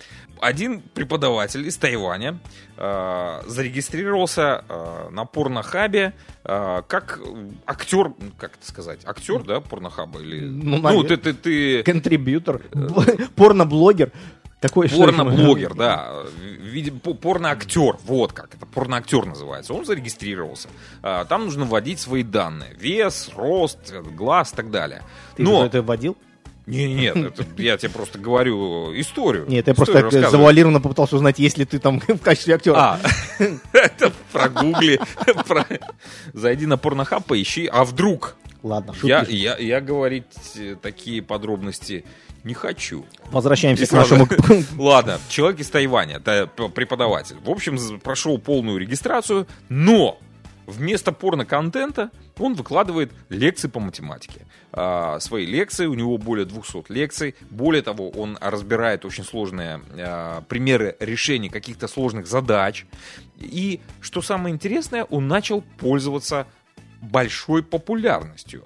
Один 0.42 0.82
преподаватель 0.82 1.66
из 1.66 1.78
Тайваня 1.78 2.40
э, 2.78 3.42
зарегистрировался 3.48 4.64
э, 4.68 5.10
на 5.12 5.26
порнохабе 5.26 6.14
э, 6.44 6.81
как 6.88 7.20
э, 7.24 7.50
актер, 7.66 8.10
ну, 8.10 8.31
как 8.38 8.56
это 8.58 8.68
сказать, 8.68 9.00
актер, 9.06 9.44
да, 9.44 9.62
порнохаба 9.62 10.20
или, 10.20 10.42
Ну, 10.46 10.78
ну, 10.80 11.04
ты, 11.04 11.18
ты, 11.18 11.34
ты 11.34 11.84
Контрибьютор, 11.84 12.62
порноблогер. 13.36 14.12
Такой 14.60 14.90
Порно-блогер, 14.90 15.74
да. 15.75 16.24
Порно-актер, 17.22 17.98
вот 18.06 18.34
как 18.34 18.56
это, 18.56 18.66
порно-актер 18.66 19.25
называется. 19.25 19.74
Он 19.74 19.86
зарегистрировался. 19.86 20.69
А, 21.04 21.25
Там 21.25 21.46
нужно 21.46 21.66
вводить 21.66 22.00
свои 22.00 22.24
данные. 22.24 22.74
Вес, 22.80 23.30
рост, 23.36 23.94
глаз 23.94 24.54
и 24.54 24.56
так 24.56 24.72
далее. 24.72 25.04
Ты 25.36 25.44
Но... 25.44 25.66
это 25.66 25.81
вводил? 25.81 26.18
Не, 26.66 26.92
нет, 26.92 27.16
это 27.16 27.46
я 27.57 27.78
тебе 27.78 27.92
просто 27.92 28.18
говорю 28.18 28.92
историю. 29.00 29.46
Нет, 29.48 29.68
я 29.68 29.74
Историю 29.74 30.02
просто 30.02 30.22
так 30.22 30.31
завуалированно 30.31 30.81
попытался 30.81 31.16
узнать, 31.16 31.38
есть 31.38 31.60
ли 31.60 31.66
ты 31.66 31.78
там 31.78 32.00
в 32.07 32.18
качестве 32.18 32.56
актера. 32.56 32.75
А, 32.75 33.00
это 33.74 34.12
прогугли. 34.31 35.00
про- 35.48 35.68
Зайди 36.34 36.66
на 36.66 36.78
порнохаб, 36.78 37.24
поищи. 37.25 37.68
А 37.72 37.84
вдруг? 37.84 38.36
Ладно, 38.63 38.96
Я, 39.04 39.19
шутки. 39.19 39.34
я, 39.36 39.57
я 39.57 39.80
говорить 39.80 40.25
э, 40.56 40.75
такие 40.81 41.22
подробности 41.22 42.04
не 42.45 42.53
хочу. 42.53 43.06
Возвращаемся 43.31 43.83
И 43.83 43.88
к 43.88 43.92
нашему... 43.92 44.27
Ладно, 44.77 45.19
человек 45.27 45.59
из 45.59 45.69
Тайваня, 45.69 46.19
п- 46.19 46.47
преподаватель. 46.69 47.36
В 47.44 47.50
общем, 47.50 48.00
прошел 48.00 48.38
полную 48.38 48.77
регистрацию, 48.77 49.47
но 49.68 50.19
вместо 50.68 51.12
порно-контента 51.12 52.12
он 52.38 52.53
выкладывает 52.53 53.12
лекции 53.30 53.68
по 53.68 53.80
математике. 53.80 54.45
А, 54.71 55.19
свои 55.19 55.45
лекции, 55.45 55.88
у 55.88 55.95
него 55.95 56.18
более 56.19 56.45
200 56.45 56.92
лекций. 56.92 57.33
Более 57.50 57.81
того, 57.81 58.09
он 58.12 58.38
разбирает 58.39 59.06
очень 59.06 59.24
сложные 59.24 59.81
а, 59.97 60.42
примеры 60.42 60.95
решения 61.00 61.50
каких-то 61.50 61.88
сложных 61.88 62.27
задач. 62.27 62.86
И, 63.38 63.81
что 64.01 64.21
самое 64.21 64.53
интересное, 64.53 65.06
он 65.06 65.27
начал 65.27 65.62
пользоваться 65.80 66.45
большой 67.01 67.63
популярностью. 67.63 68.65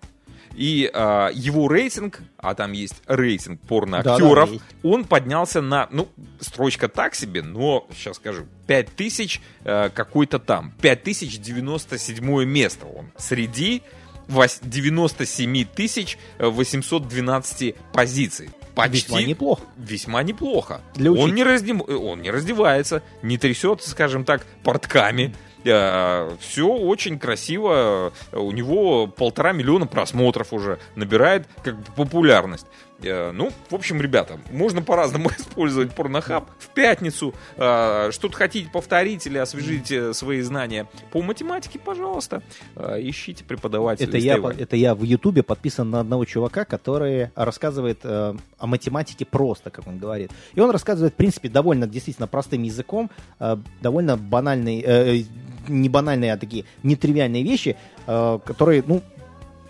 И 0.59 0.91
а, 0.93 1.29
его 1.33 1.69
рейтинг, 1.69 2.19
а 2.37 2.53
там 2.53 2.73
есть 2.73 2.95
рейтинг 3.07 3.61
порноактеров, 3.61 4.49
Да-да, 4.49 4.51
есть. 4.51 4.63
он 4.83 5.05
поднялся 5.05 5.61
на, 5.61 5.87
ну, 5.89 6.09
строчка 6.41 6.89
так 6.89 7.15
себе, 7.15 7.41
но, 7.41 7.87
сейчас 7.95 8.17
скажу, 8.17 8.43
5000 8.67 9.39
э, 9.63 9.89
какой-то 9.95 10.37
там, 10.37 10.73
5097 10.81 12.43
место 12.43 12.85
он 12.87 13.11
среди 13.17 13.83
вось- 14.27 14.59
97 14.61 15.63
тысяч 15.63 16.17
э, 16.39 16.47
812 16.47 17.75
позиций. 17.93 18.49
Почти 18.75 18.97
Весьма 19.07 19.21
неплохо. 19.23 19.63
весьма 19.77 20.23
неплохо. 20.23 20.81
Для 20.95 21.11
он, 21.11 21.33
не 21.35 21.43
раздем- 21.43 21.83
э, 21.87 21.95
он 21.95 22.21
не 22.21 22.31
раздевается, 22.31 23.01
не 23.21 23.37
трясется, 23.37 23.89
скажем 23.89 24.25
так, 24.25 24.45
портками. 24.63 25.33
Все 25.63 26.67
очень 26.67 27.19
красиво. 27.19 28.13
У 28.31 28.51
него 28.51 29.07
полтора 29.07 29.51
миллиона 29.51 29.87
просмотров 29.87 30.53
уже 30.53 30.79
набирает 30.95 31.47
как 31.63 31.77
бы 31.77 31.83
популярность. 31.95 32.65
Э, 33.01 33.31
Ну, 33.31 33.51
в 33.69 33.75
общем, 33.75 34.01
ребята, 34.01 34.39
можно 34.51 34.81
по-разному 34.81 35.29
использовать 35.37 35.93
порнохаб 35.93 36.49
в 36.59 36.67
пятницу. 36.69 37.33
Э, 37.57 38.09
Что-то 38.11 38.35
хотите 38.35 38.69
повторить 38.69 39.25
или 39.27 39.37
освежить 39.37 39.91
э, 39.91 40.13
свои 40.13 40.41
знания 40.41 40.87
по 41.11 41.21
математике, 41.21 41.79
пожалуйста, 41.79 42.41
э, 42.75 42.97
ищите 43.01 43.43
преподавателя. 43.43 44.07
Это 44.07 44.17
я, 44.17 44.35
это 44.59 44.75
я 44.75 44.95
в 44.95 45.03
Ютубе 45.03 45.43
подписан 45.43 45.89
на 45.89 46.01
одного 46.01 46.25
чувака, 46.25 46.65
который 46.65 47.29
рассказывает 47.35 47.99
э, 48.03 48.35
о 48.57 48.67
математике 48.67 49.25
просто, 49.25 49.69
как 49.69 49.87
он 49.87 49.97
говорит. 49.97 50.31
И 50.53 50.59
он 50.59 50.69
рассказывает, 50.71 51.13
в 51.13 51.17
принципе, 51.17 51.47
довольно 51.49 51.87
действительно 51.87 52.27
простым 52.27 52.63
языком, 52.63 53.09
э, 53.39 53.55
довольно 53.81 54.17
банальные, 54.17 54.83
э, 54.85 55.23
не 55.69 55.89
банальные, 55.89 56.33
а 56.33 56.37
такие 56.37 56.65
нетривиальные 56.83 57.43
вещи, 57.43 57.77
э, 58.07 58.39
которые, 58.43 58.83
ну, 58.85 59.01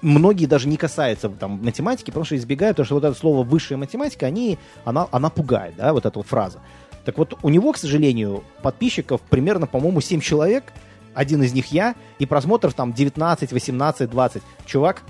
многие 0.01 0.45
даже 0.45 0.67
не 0.67 0.77
касаются 0.77 1.29
там 1.29 1.63
математики, 1.63 2.07
потому 2.07 2.25
что 2.25 2.35
избегают, 2.35 2.77
потому 2.77 2.85
что 2.85 2.95
вот 2.95 3.03
это 3.03 3.17
слово 3.17 3.43
высшая 3.43 3.77
математика, 3.77 4.25
они, 4.25 4.57
она, 4.85 5.07
она 5.11 5.29
пугает, 5.29 5.75
да, 5.77 5.93
вот 5.93 6.05
эта 6.05 6.17
вот 6.17 6.27
фраза. 6.27 6.59
Так 7.05 7.17
вот, 7.17 7.37
у 7.41 7.49
него, 7.49 7.71
к 7.71 7.77
сожалению, 7.77 8.43
подписчиков 8.61 9.21
примерно, 9.21 9.67
по-моему, 9.67 10.01
7 10.01 10.19
человек, 10.21 10.73
один 11.13 11.43
из 11.43 11.53
них 11.53 11.67
я, 11.67 11.95
и 12.19 12.25
просмотров 12.25 12.73
там 12.73 12.93
19, 12.93 13.51
18, 13.51 14.09
20. 14.09 14.43
Чувак 14.65 15.03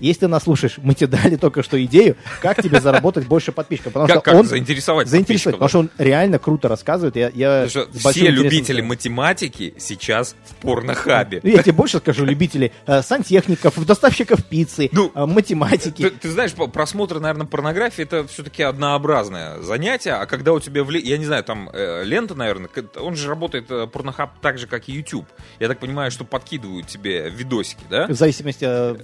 если 0.00 0.26
нас 0.26 0.44
слушаешь, 0.44 0.78
мы 0.78 0.94
тебе 0.94 1.08
дали 1.08 1.36
только 1.36 1.62
что 1.62 1.82
идею, 1.84 2.16
как 2.40 2.62
тебе 2.62 2.80
заработать 2.80 3.26
больше 3.26 3.52
подписчиков. 3.52 3.92
Потому 3.92 4.06
Как, 4.08 4.16
что 4.16 4.22
как 4.22 4.34
он 4.34 4.46
заинтересовать 4.46 5.08
заинтересовать, 5.08 5.56
потому 5.56 5.68
что 5.68 5.78
он 5.80 5.90
реально 5.98 6.38
круто 6.38 6.68
рассказывает. 6.68 7.16
Я, 7.16 7.30
я 7.34 7.66
все 7.68 8.28
любители 8.30 8.80
математики 8.80 9.74
сейчас 9.78 10.36
в 10.44 10.54
порнохабе. 10.56 11.40
Ну, 11.42 11.50
Я 11.50 11.62
тебе 11.62 11.72
больше 11.72 11.98
скажу, 11.98 12.24
любители 12.24 12.72
э, 12.86 13.02
сантехников, 13.02 13.84
доставщиков 13.84 14.44
пиццы, 14.44 14.88
Ну, 14.92 15.10
э, 15.14 15.26
математики. 15.26 16.02
Ты, 16.02 16.10
ты 16.10 16.30
знаешь, 16.30 16.52
просмотр, 16.52 17.20
наверное, 17.20 17.46
порнографии 17.46 18.02
это 18.02 18.26
все-таки 18.26 18.62
однообразное 18.62 19.60
занятие, 19.62 20.12
а 20.12 20.26
когда 20.26 20.52
у 20.52 20.60
тебя, 20.60 20.82
вле- 20.82 21.00
я 21.02 21.18
не 21.18 21.24
знаю, 21.24 21.44
там 21.44 21.70
э, 21.72 22.04
лента, 22.04 22.34
наверное, 22.34 22.68
он 22.96 23.16
же 23.16 23.28
работает 23.28 23.70
э, 23.70 23.86
порнохаб 23.86 24.40
так 24.40 24.58
же, 24.58 24.66
как 24.66 24.88
и 24.88 24.92
YouTube. 24.92 25.26
Я 25.58 25.68
так 25.68 25.78
понимаю, 25.78 26.10
что 26.10 26.24
подкидывают 26.24 26.86
тебе 26.86 27.28
видосики, 27.30 27.82
да? 27.90 28.06
В 28.06 28.14
зависимости, 28.14 28.64
э, 28.68 28.96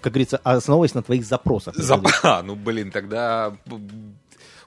как 0.00 0.12
говорится, 0.12 0.40
основываясь 0.44 0.94
на 0.94 1.02
твоих 1.02 1.24
запросах. 1.24 1.74
За- 1.76 2.00
А, 2.22 2.42
ну 2.42 2.54
блин, 2.56 2.90
тогда 2.90 3.52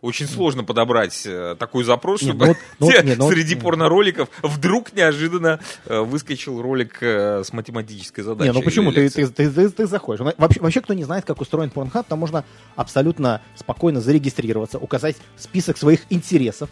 очень 0.02 0.28
сложно 0.28 0.64
подобрать 0.64 1.24
э, 1.26 1.56
такой 1.58 1.84
запрос, 1.84 2.22
Не, 2.22 2.28
чтобы 2.28 2.46
ну 2.46 2.48
вот- 2.52 2.58
ну 2.80 2.86
вот- 2.88 2.96
тебе 2.96 3.04
не, 3.10 3.16
ну 3.16 3.26
вот- 3.26 3.34
среди 3.34 3.56
порнороликов 3.56 4.30
вдруг 4.44 4.94
неожиданно 4.94 5.60
э, 5.86 6.00
выскочил 6.02 6.62
ролик 6.62 6.98
э, 7.02 7.44
с 7.44 7.52
математической 7.54 8.22
задачей. 8.22 8.52
Не, 8.52 8.54
ну 8.58 8.62
почему? 8.62 8.92
Ты, 8.92 9.10
ты, 9.10 9.28
ты, 9.28 9.50
ты- 9.50 9.70
ты 9.70 9.88
заходишь. 9.88 10.24
Вообще, 10.38 10.60
вообще, 10.60 10.82
кто 10.82 10.94
не 10.94 11.04
знает, 11.04 11.26
как 11.26 11.42
устроен 11.42 11.72
порнхаб, 11.72 12.06
там 12.08 12.20
можно 12.20 12.44
абсолютно 12.76 13.42
спокойно 13.56 14.00
зарегистрироваться, 14.00 14.78
указать 14.78 15.16
список 15.38 15.78
своих 15.78 16.02
интересов. 16.12 16.70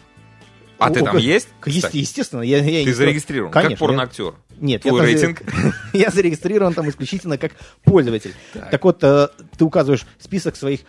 А 0.78 0.90
ты 0.90 1.02
там 1.02 1.16
есть? 1.16 1.48
Кстати? 1.60 1.96
Естественно. 1.96 2.42
Я, 2.42 2.58
я 2.58 2.82
Ты 2.84 2.90
не- 2.90 2.92
зарегистрирован, 2.92 3.50
как 3.52 3.62
Конечно, 3.64 3.84
я- 3.84 3.88
порноактер. 3.88 4.34
Нет, 4.60 4.82
Твой 4.82 5.00
я 5.00 5.06
рейтинг? 5.06 5.42
я 5.92 6.10
зарегистрирован 6.10 6.74
там 6.74 6.88
исключительно 6.88 7.38
как 7.38 7.52
пользователь. 7.84 8.34
Так, 8.70 8.84
вот, 8.84 9.02
э, 9.02 9.28
ты 9.58 9.64
указываешь 9.64 10.06
список 10.18 10.56
своих 10.56 10.80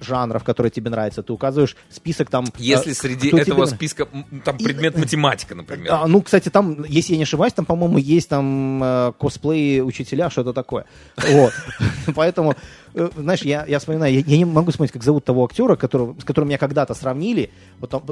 жанров, 0.00 0.44
которые 0.44 0.70
тебе 0.70 0.90
нравятся, 0.90 1.22
ты 1.22 1.32
указываешь 1.32 1.76
список 1.88 2.28
там... 2.28 2.44
Если 2.58 2.92
э, 2.92 2.94
среди 2.94 3.30
тебе 3.30 3.40
этого 3.40 3.54
нравится. 3.58 3.76
списка 3.76 4.08
там 4.44 4.56
И- 4.56 4.64
предмет 4.64 4.98
математика, 4.98 5.54
например. 5.54 5.88
А, 5.90 6.06
ну, 6.06 6.20
кстати, 6.20 6.48
там, 6.50 6.84
если 6.84 7.12
я 7.12 7.16
не 7.18 7.22
ошибаюсь, 7.22 7.52
там, 7.54 7.64
по-моему, 7.64 7.96
есть 7.98 8.28
там 8.28 8.82
э, 8.82 9.12
косплей 9.18 9.80
учителя, 9.82 10.28
что-то 10.30 10.52
такое. 10.52 10.84
Вот. 11.16 11.52
Поэтому, 12.14 12.54
э, 12.94 13.08
знаешь, 13.16 13.42
я, 13.42 13.64
я 13.66 13.78
вспоминаю, 13.78 14.12
я, 14.12 14.20
я 14.26 14.36
не 14.36 14.44
могу 14.44 14.70
вспомнить, 14.70 14.92
как 14.92 15.02
зовут 15.02 15.24
того 15.24 15.44
актера, 15.44 15.76
которого, 15.76 16.18
с 16.20 16.24
которым 16.24 16.48
меня 16.48 16.58
когда-то 16.58 16.92
сравнили. 16.94 17.50
Вот 17.80 17.90
там, 17.90 18.02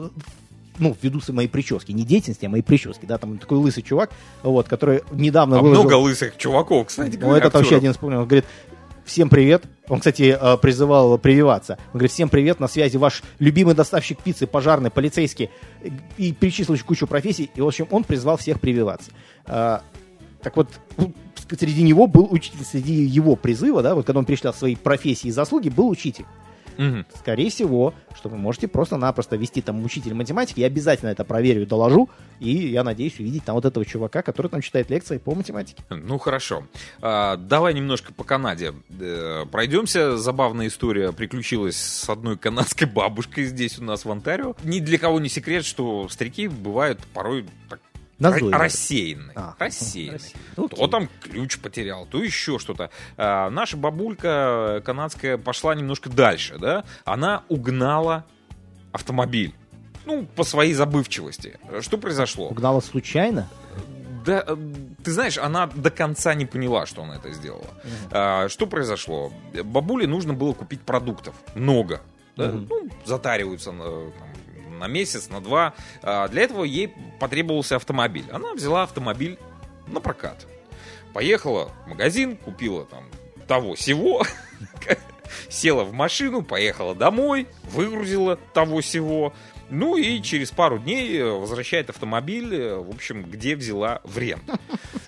ну, 0.83 0.97
ввиду 1.01 1.21
моей 1.29 1.49
прически, 1.49 1.93
не 1.93 2.05
деятельности, 2.05 2.45
а 2.45 2.49
моей 2.49 2.63
прически, 2.63 3.07
да, 3.07 3.19
там 3.19 3.39
такой 3.39 3.59
лысый 3.59 3.83
чувак, 3.83 4.11
вот, 4.43 4.69
который 4.69 5.03
недавно 5.13 5.59
А 5.59 5.63
выложил... 5.63 5.85
много 5.85 5.95
лысых 5.95 6.37
чуваков, 6.37 6.89
кстати 6.89 7.17
Ну, 7.17 7.35
этот 7.35 7.55
вообще 7.55 7.77
один 7.77 7.93
вспомнил. 7.93 8.21
Он 8.21 8.27
говорит, 8.27 8.45
всем 9.05 9.29
привет. 9.29 9.65
Он, 9.89 9.99
кстати, 9.99 10.37
э, 10.39 10.57
призывал 10.59 11.19
прививаться. 11.19 11.79
Он 11.89 11.99
говорит, 11.99 12.13
всем 12.13 12.29
привет, 12.29 12.61
на 12.61 12.69
связи 12.69 12.97
ваш 12.97 13.23
любимый 13.39 13.75
доставщик 13.75 14.23
пиццы, 14.23 14.47
пожарный, 14.47 14.91
полицейский. 14.91 15.51
И 16.17 16.33
перечислил 16.33 16.77
кучу 16.85 17.07
профессий. 17.07 17.51
И, 17.55 17.61
в 17.61 17.67
общем, 17.67 17.87
он 17.91 18.05
призвал 18.05 18.37
всех 18.37 18.61
прививаться. 18.61 19.11
А, 19.47 19.83
Так 20.43 20.57
вот, 20.57 20.69
среди 21.59 21.83
него 21.83 22.07
был 22.07 22.29
учитель, 22.31 22.65
среди 22.65 22.95
его 22.95 23.37
призыва, 23.37 23.83
да, 23.83 23.95
вот 23.95 24.07
когда 24.07 24.19
он 24.19 24.25
перечислял 24.25 24.55
свои 24.55 24.77
профессии 24.77 25.29
и 25.29 25.31
заслуги, 25.31 25.69
был 25.69 25.89
учитель. 25.89 26.25
Мгм. 26.77 27.07
Скорее 27.15 27.51
всего, 27.51 27.95
что 28.15 28.29
вы 28.29 28.37
можете 28.37 28.69
просто-напросто 28.69 29.37
вести 29.37 29.63
там 29.63 29.85
учитель 29.85 30.15
математики. 30.15 30.61
Я 30.61 30.67
обязательно 30.67 31.11
это 31.11 31.25
проверю 31.25 31.67
доложу. 31.67 32.09
И 32.41 32.51
я 32.51 32.83
надеюсь 32.83 33.21
увидеть 33.21 33.45
там 33.45 33.55
вот 33.55 33.65
этого 33.65 33.87
чувака, 33.87 34.23
который 34.23 34.49
там 34.49 34.63
читает 34.63 34.91
лекции 34.91 35.19
по 35.19 35.33
математике. 35.33 35.85
Ну 35.91 36.19
хорошо. 36.19 36.67
А, 37.01 37.37
давай 37.37 37.73
немножко 37.73 38.13
по 38.13 38.25
Канаде 38.25 38.75
э, 38.91 39.45
пройдемся. 39.51 40.17
Забавная 40.17 40.67
история 40.67 41.13
приключилась 41.13 41.77
с 41.77 42.09
одной 42.11 42.37
канадской 42.37 42.87
бабушкой 42.93 43.45
здесь 43.45 43.79
у 43.79 43.85
нас 43.85 44.05
в 44.05 44.11
Онтарио. 44.11 44.57
Ни 44.65 44.81
для 44.81 44.99
кого 44.99 45.21
не 45.21 45.29
секрет, 45.29 45.65
что 45.65 46.09
старики 46.09 46.49
бывают 46.49 46.99
порой 47.15 47.47
так 47.69 47.79
Назойливо. 48.23 48.51
ра- 48.57 48.59
рассеянные. 48.59 49.33
А, 49.37 49.55
рассеянные. 49.59 50.21
То 50.57 50.65
Окей. 50.67 50.89
там 50.89 51.09
ключ 51.23 51.59
потерял, 51.59 52.07
то 52.07 52.23
еще 52.23 52.59
что-то. 52.59 52.91
А, 53.17 53.51
наша 53.51 53.77
бабулька 53.77 54.83
канадская 54.85 55.39
пошла 55.39 55.75
немножко 55.75 56.09
дальше, 56.11 56.59
да? 56.59 56.85
Она 57.05 57.43
угнала 57.49 58.25
автомобиль. 58.93 59.55
Ну, 60.05 60.27
по 60.27 60.45
своей 60.45 60.75
забывчивости. 60.75 61.59
Что 61.81 61.97
произошло? 61.99 62.49
Угнала 62.49 62.81
случайно? 62.81 63.49
Да, 64.27 64.45
э, 64.47 64.57
ты 65.03 65.11
знаешь, 65.11 65.37
она 65.39 65.67
до 65.67 65.91
конца 65.91 66.35
не 66.35 66.47
поняла, 66.47 66.87
что 66.87 67.03
она 67.03 67.17
это 67.17 67.33
сделала. 67.33 67.67
А, 68.11 68.49
что 68.49 68.67
произошло? 68.67 69.33
Бабуле 69.65 70.07
нужно 70.07 70.33
было 70.33 70.53
купить 70.53 70.81
продуктов. 70.83 71.35
Много. 71.55 72.01
да? 72.37 72.49
Мгм. 72.49 72.67
Ну, 72.69 72.89
затариваются 73.05 73.73
на, 73.73 73.85
там, 73.85 74.29
на 74.83 74.89
месяц, 74.89 75.29
на 75.29 75.41
два. 75.41 75.75
А, 76.03 76.29
для 76.29 76.43
этого 76.43 76.65
ей 76.65 76.93
потребовался 77.21 77.77
автомобиль. 77.77 78.25
Она 78.33 78.53
взяла 78.53 78.83
автомобиль 78.83 79.39
на 79.87 80.01
прокат. 80.01 80.47
Поехала 81.15 81.71
в 81.85 81.91
магазин, 81.91 82.37
купила 82.37 82.85
там 82.85 83.05
того 83.47 83.75
всего, 83.75 84.25
села 85.49 85.85
в 85.85 85.93
машину, 85.93 86.43
поехала 86.43 86.95
домой, 86.95 87.47
выгрузила 87.71 88.37
того 88.37 88.81
всего. 88.81 89.33
Ну 89.71 89.97
и 89.97 90.21
через 90.21 90.51
пару 90.51 90.79
дней 90.79 91.17
э, 91.17 91.31
возвращает 91.31 91.91
автомобиль, 91.91 92.55
э, 92.55 92.77
в 92.77 92.91
общем, 92.91 93.23
где 93.23 93.55
взяла 93.57 94.01
в 94.05 94.19
рент. 94.19 94.45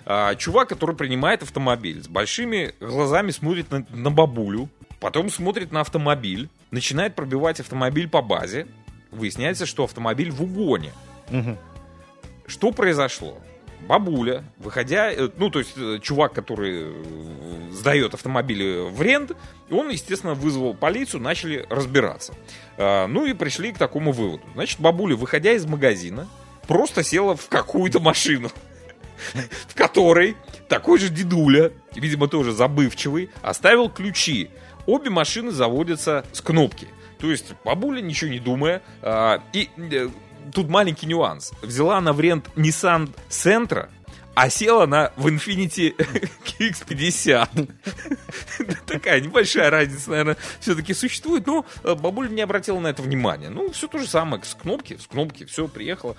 А, 0.07 0.35
чувак, 0.35 0.69
который 0.69 0.95
принимает 0.95 1.41
автомобиль, 1.41 2.03
с 2.03 2.07
большими 2.07 2.75
глазами 2.79 3.31
смотрит 3.31 3.71
на, 3.71 3.87
на 3.89 4.11
бабулю, 4.11 4.69
потом 4.99 5.31
смотрит 5.31 5.71
на 5.71 5.81
автомобиль, 5.81 6.47
начинает 6.69 7.15
пробивать 7.15 7.59
автомобиль 7.59 8.07
по 8.07 8.21
базе. 8.21 8.67
Выясняется, 9.15 9.65
что 9.65 9.85
автомобиль 9.85 10.31
в 10.31 10.43
угоне. 10.43 10.91
Мгм. 11.29 11.57
Что 12.47 12.71
произошло? 12.71 13.37
Бабуля, 13.87 14.43
выходя, 14.57 15.11
э, 15.11 15.29
ну, 15.37 15.49
то 15.49 15.59
есть 15.59 15.73
э, 15.77 15.99
чувак, 16.01 16.33
который 16.33 16.85
э, 16.85 17.71
сдает 17.71 18.13
автомобили 18.13 18.89
в 18.89 19.01
рент, 19.01 19.33
он, 19.69 19.89
естественно, 19.89 20.33
вызвал 20.33 20.73
полицию, 20.73 21.21
начали 21.21 21.65
разбираться. 21.69 22.33
А, 22.77 23.07
Ну 23.07 23.25
и 23.25 23.33
пришли 23.33 23.71
к 23.71 23.77
такому 23.77 24.11
выводу. 24.11 24.43
Значит, 24.53 24.79
бабуля, 24.79 25.15
выходя 25.15 25.51
из 25.53 25.65
магазина, 25.65 26.27
просто 26.67 27.03
села 27.03 27.35
в 27.35 27.47
какую-то 27.47 27.99
машину, 27.99 28.49
в 29.67 29.75
которой 29.75 30.35
такой 30.67 30.97
же 30.99 31.09
дедуля, 31.09 31.71
видимо, 31.93 32.27
тоже 32.27 32.53
забывчивый, 32.53 33.29
оставил 33.43 33.89
ключи. 33.89 34.49
Обе 34.87 35.09
машины 35.09 35.51
заводятся 35.51 36.25
с 36.31 36.41
кнопки. 36.41 36.87
То 37.19 37.31
есть 37.31 37.53
бабуля, 37.63 38.01
ничего 38.01 38.31
не 38.31 38.39
думая, 38.39 38.81
а, 39.01 39.41
и 39.53 39.69
э, 39.77 40.09
тут 40.53 40.69
маленький 40.69 41.07
нюанс. 41.07 41.51
Взяла 41.61 41.97
она 41.97 42.13
в 42.13 42.19
рент 42.19 42.49
Nissan 42.55 43.09
Sentra, 43.29 43.89
а 44.35 44.49
села 44.49 44.83
она 44.83 45.11
в 45.15 45.27
Infiniti 45.27 45.95
QX50. 46.59 47.71
Такая 48.85 49.21
небольшая 49.21 49.69
разница, 49.69 50.09
наверное, 50.09 50.37
все-таки 50.59 50.93
существует, 50.93 51.47
но 51.47 51.65
э, 51.83 51.95
бабуля 51.95 52.27
не 52.27 52.41
обратила 52.41 52.79
на 52.79 52.87
это 52.87 53.01
внимания. 53.01 53.49
Ну, 53.49 53.71
все 53.71 53.87
то 53.87 53.97
же 53.97 54.07
самое, 54.07 54.43
с 54.43 54.53
кнопки, 54.53 54.97
с 55.01 55.07
кнопки, 55.07 55.45
все, 55.45 55.67
приехала. 55.67 56.17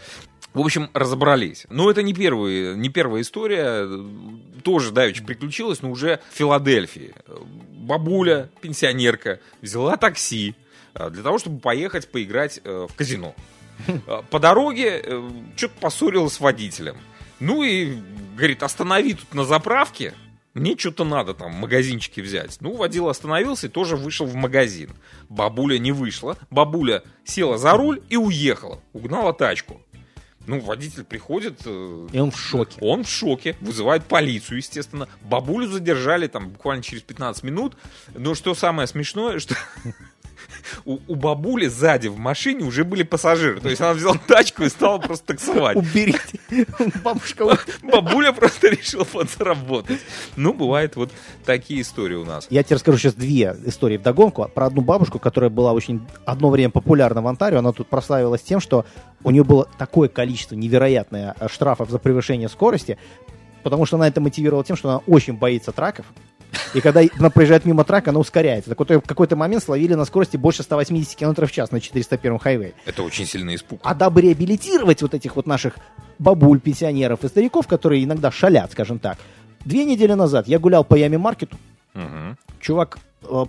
В 0.54 0.60
общем, 0.60 0.88
разобрались. 0.94 1.66
Но 1.68 1.90
это 1.90 2.02
не, 2.02 2.14
первый, 2.14 2.76
не 2.76 2.88
первая 2.88 3.20
история. 3.20 3.86
Тоже 4.64 4.90
давеча 4.90 5.22
приключилась, 5.22 5.82
но 5.82 5.90
уже 5.90 6.20
в 6.32 6.36
Филадельфии. 6.36 7.14
Бабуля, 7.72 8.48
пенсионерка, 8.62 9.40
взяла 9.60 9.98
такси 9.98 10.54
для 11.10 11.22
того, 11.22 11.38
чтобы 11.38 11.60
поехать 11.60 12.10
поиграть 12.10 12.60
э, 12.64 12.86
в 12.90 12.94
казино. 12.94 13.34
Э, 13.86 14.22
По 14.30 14.38
дороге 14.38 15.02
что-то 15.56 15.74
поссорилась 15.80 16.34
с 16.34 16.40
водителем. 16.40 16.96
Ну 17.40 17.62
и, 17.62 17.96
говорит, 18.36 18.62
останови 18.62 19.14
тут 19.14 19.34
на 19.34 19.44
заправке, 19.44 20.14
мне 20.54 20.74
что-то 20.78 21.04
надо 21.04 21.34
там 21.34 21.52
в 21.52 21.56
магазинчике 21.56 22.22
взять. 22.22 22.56
Ну, 22.60 22.74
водила 22.76 23.10
остановился 23.10 23.66
и 23.66 23.70
тоже 23.70 23.96
вышел 23.96 24.24
в 24.24 24.34
магазин. 24.34 24.90
Бабуля 25.28 25.76
не 25.78 25.92
вышла. 25.92 26.38
Бабуля 26.50 27.02
села 27.24 27.58
за 27.58 27.72
руль 27.72 28.00
и 28.08 28.16
уехала. 28.16 28.80
Угнала 28.94 29.34
тачку. 29.34 29.82
Ну, 30.46 30.60
водитель 30.60 31.04
приходит, 31.04 31.60
э, 31.66 32.08
И 32.12 32.18
он 32.18 32.30
в 32.30 32.38
шоке. 32.38 32.78
он 32.80 33.02
в 33.04 33.08
шоке, 33.10 33.56
вызывает 33.60 34.04
полицию, 34.04 34.58
естественно. 34.58 35.08
Бабулю 35.22 35.66
задержали 35.66 36.26
там 36.28 36.48
буквально 36.48 36.82
через 36.82 37.02
15 37.02 37.42
минут. 37.42 37.76
Но 38.14 38.34
что 38.34 38.54
самое 38.54 38.86
смешное, 38.88 39.40
что 39.40 39.56
у, 40.84 40.98
у 41.06 41.14
бабули 41.14 41.66
сзади 41.66 42.08
в 42.08 42.18
машине 42.18 42.64
уже 42.64 42.84
были 42.84 43.02
пассажиры. 43.02 43.60
То 43.60 43.68
есть 43.68 43.80
она 43.80 43.92
взяла 43.92 44.16
тачку 44.26 44.64
и 44.64 44.68
стала 44.68 44.98
просто 44.98 45.26
таксовать. 45.26 45.76
Уберите. 45.76 46.40
Бабушка. 47.02 47.58
Бабуля 47.82 48.32
просто 48.32 48.68
решила 48.70 49.04
подзаработать. 49.04 50.00
Ну, 50.36 50.52
бывают 50.52 50.96
вот 50.96 51.10
такие 51.44 51.82
истории 51.82 52.14
у 52.14 52.24
нас. 52.24 52.46
Я 52.50 52.62
тебе 52.62 52.76
расскажу 52.76 52.98
сейчас 52.98 53.14
две 53.14 53.56
истории 53.64 53.96
вдогонку. 53.96 54.48
Про 54.54 54.66
одну 54.66 54.82
бабушку, 54.82 55.18
которая 55.18 55.50
была 55.50 55.72
очень 55.72 56.06
одно 56.24 56.50
время 56.50 56.70
популярна 56.70 57.22
в 57.22 57.26
Онтарио. 57.26 57.58
Она 57.58 57.72
тут 57.72 57.88
прославилась 57.88 58.42
тем, 58.42 58.60
что 58.60 58.84
у 59.24 59.30
нее 59.30 59.44
было 59.44 59.68
такое 59.78 60.08
количество 60.08 60.54
невероятное 60.54 61.34
э, 61.38 61.48
штрафов 61.48 61.90
за 61.90 61.98
превышение 61.98 62.48
скорости, 62.48 62.98
потому 63.62 63.86
что 63.86 63.96
она 63.96 64.08
это 64.08 64.20
мотивировала 64.20 64.64
тем, 64.64 64.76
что 64.76 64.88
она 64.88 64.98
очень 65.06 65.34
боится 65.34 65.72
траков. 65.72 66.06
И 66.74 66.80
когда 66.80 67.02
она 67.18 67.30
проезжает 67.30 67.64
мимо 67.64 67.84
трака, 67.84 68.10
она 68.10 68.20
ускоряется. 68.20 68.70
Так 68.70 68.78
вот, 68.78 68.90
в 68.90 69.00
какой-то 69.06 69.36
момент 69.36 69.62
словили 69.62 69.94
на 69.94 70.04
скорости 70.04 70.36
больше 70.36 70.62
180 70.62 71.14
км 71.16 71.46
в 71.46 71.52
час 71.52 71.70
на 71.70 71.80
401 71.80 72.38
хайвее. 72.38 72.74
Это 72.84 73.02
очень 73.02 73.26
сильный 73.26 73.54
испуг. 73.54 73.80
А 73.82 73.94
дабы 73.94 74.20
реабилитировать 74.22 75.02
вот 75.02 75.14
этих 75.14 75.36
вот 75.36 75.46
наших 75.46 75.74
бабуль, 76.18 76.60
пенсионеров 76.60 77.24
и 77.24 77.28
стариков, 77.28 77.66
которые 77.66 78.04
иногда 78.04 78.30
шалят, 78.30 78.72
скажем 78.72 78.98
так, 78.98 79.18
две 79.64 79.84
недели 79.84 80.12
назад 80.14 80.48
я 80.48 80.58
гулял 80.58 80.84
по 80.84 80.94
Яме 80.94 81.18
Маркету, 81.18 81.56
Мгм. 81.94 82.36
чувак, 82.60 82.98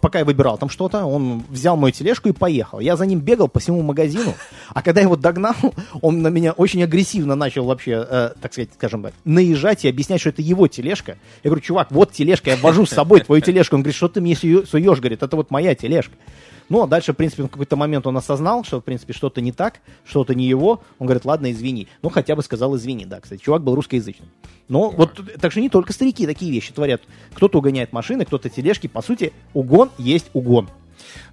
пока 0.02 0.20
я 0.20 0.26
выбирал 0.26 0.58
там 0.58 0.70
что-то, 0.70 1.06
он 1.06 1.44
взял 1.50 1.78
мою 1.78 1.92
тележку 1.92 2.30
и 2.30 2.32
поехал. 2.32 2.80
Я 2.80 2.96
за 2.96 3.06
ним 3.06 3.20
бегал 3.20 3.48
по 3.48 3.60
всему 3.60 3.82
магазину, 3.82 4.34
а 4.70 4.82
когда 4.82 5.02
я 5.02 5.06
его 5.06 5.16
догнал, 5.16 5.56
он 6.02 6.22
на 6.22 6.30
меня 6.30 6.52
очень 6.54 6.84
агрессивно 6.84 7.36
начал 7.36 7.66
вообще, 7.66 8.06
э, 8.10 8.32
так 8.42 8.54
сказать, 8.54 8.70
скажем 8.74 9.04
так, 9.04 9.14
наезжать 9.26 9.86
и 9.86 9.90
объяснять, 9.90 10.22
что 10.22 10.30
это 10.30 10.42
его 10.42 10.68
тележка. 10.68 11.18
Я 11.44 11.50
говорю, 11.50 11.62
чувак, 11.62 11.92
вот 11.92 12.12
тележка, 12.12 12.52
я 12.52 12.58
вожу 12.58 12.86
с 12.86 12.90
собой 12.90 13.22
твою 13.22 13.42
тележку. 13.42 13.76
Он 13.76 13.82
говорит, 13.82 13.96
что 13.96 14.08
ты 14.08 14.22
мне 14.22 14.36
суешь, 14.36 15.00
говорит, 15.00 15.24
это 15.24 15.36
вот 15.36 15.52
моя 15.52 15.76
тележка. 15.76 16.14
Ну, 16.70 16.84
а 16.84 16.88
дальше, 16.88 17.14
в 17.14 17.16
принципе, 17.16 17.44
в 17.44 17.48
какой-то 17.50 17.76
момент 17.76 18.06
он 18.08 18.18
осознал, 18.18 18.64
что, 18.64 18.82
в 18.82 18.84
принципе, 18.84 19.14
что-то 19.14 19.42
не 19.42 19.52
так, 19.52 19.80
что-то 20.06 20.36
не 20.36 20.46
его. 20.46 20.82
Он 21.00 21.08
говорит, 21.08 21.24
ладно, 21.26 21.52
извини. 21.52 21.88
Ну, 22.02 22.10
хотя 22.10 22.36
бы 22.36 22.44
сказал 22.44 22.76
извини, 22.76 23.06
да, 23.06 23.20
кстати. 23.22 23.42
Чувак 23.42 23.64
был 23.64 23.76
русскоязычным. 23.76 24.30
Но 24.68 24.90
вот, 24.90 25.20
так 25.40 25.52
что 25.52 25.62
не 25.62 25.70
только 25.70 25.94
старики 25.94 26.26
такие 26.26 26.52
вещи 26.52 26.74
творят. 26.74 27.02
Кто-то 27.34 27.60
угоняет 27.60 27.94
машины, 27.94 28.26
кто-то 28.26 28.50
тележки. 28.50 28.88
По 28.88 29.02
сути, 29.02 29.32
угон 29.54 29.92
есть 29.98 30.30
угон. 30.34 30.70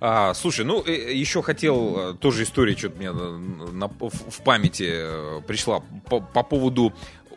А, 0.00 0.34
слушай, 0.34 0.64
ну 0.64 0.82
э, 0.84 1.12
еще 1.14 1.42
хотел 1.42 1.96
э, 2.10 2.14
тоже 2.14 2.42
история 2.42 2.76
что-то 2.76 2.96
мне 2.98 3.10
на- 3.10 3.38
на- 3.72 3.88
в, 3.88 4.40
памяти 4.44 4.90
э, 4.92 5.40
пришла 5.46 5.80
по, 6.08 6.20
по 6.20 6.42
поводу 6.42 6.92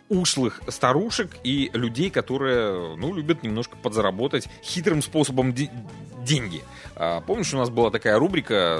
ушлых 0.09 0.61
старушек 0.67 1.37
и 1.43 1.69
людей, 1.73 2.09
которые, 2.09 2.95
ну, 2.97 3.13
любят 3.13 3.43
немножко 3.43 3.75
подзаработать 3.75 4.47
хитрым 4.63 5.01
способом 5.01 5.53
де- 5.53 5.69
деньги. 6.25 6.61
А, 6.99 7.21
помнишь, 7.21 7.53
у 7.53 7.57
нас 7.57 7.69
была 7.69 7.91
такая 7.91 8.17
рубрика 8.17 8.79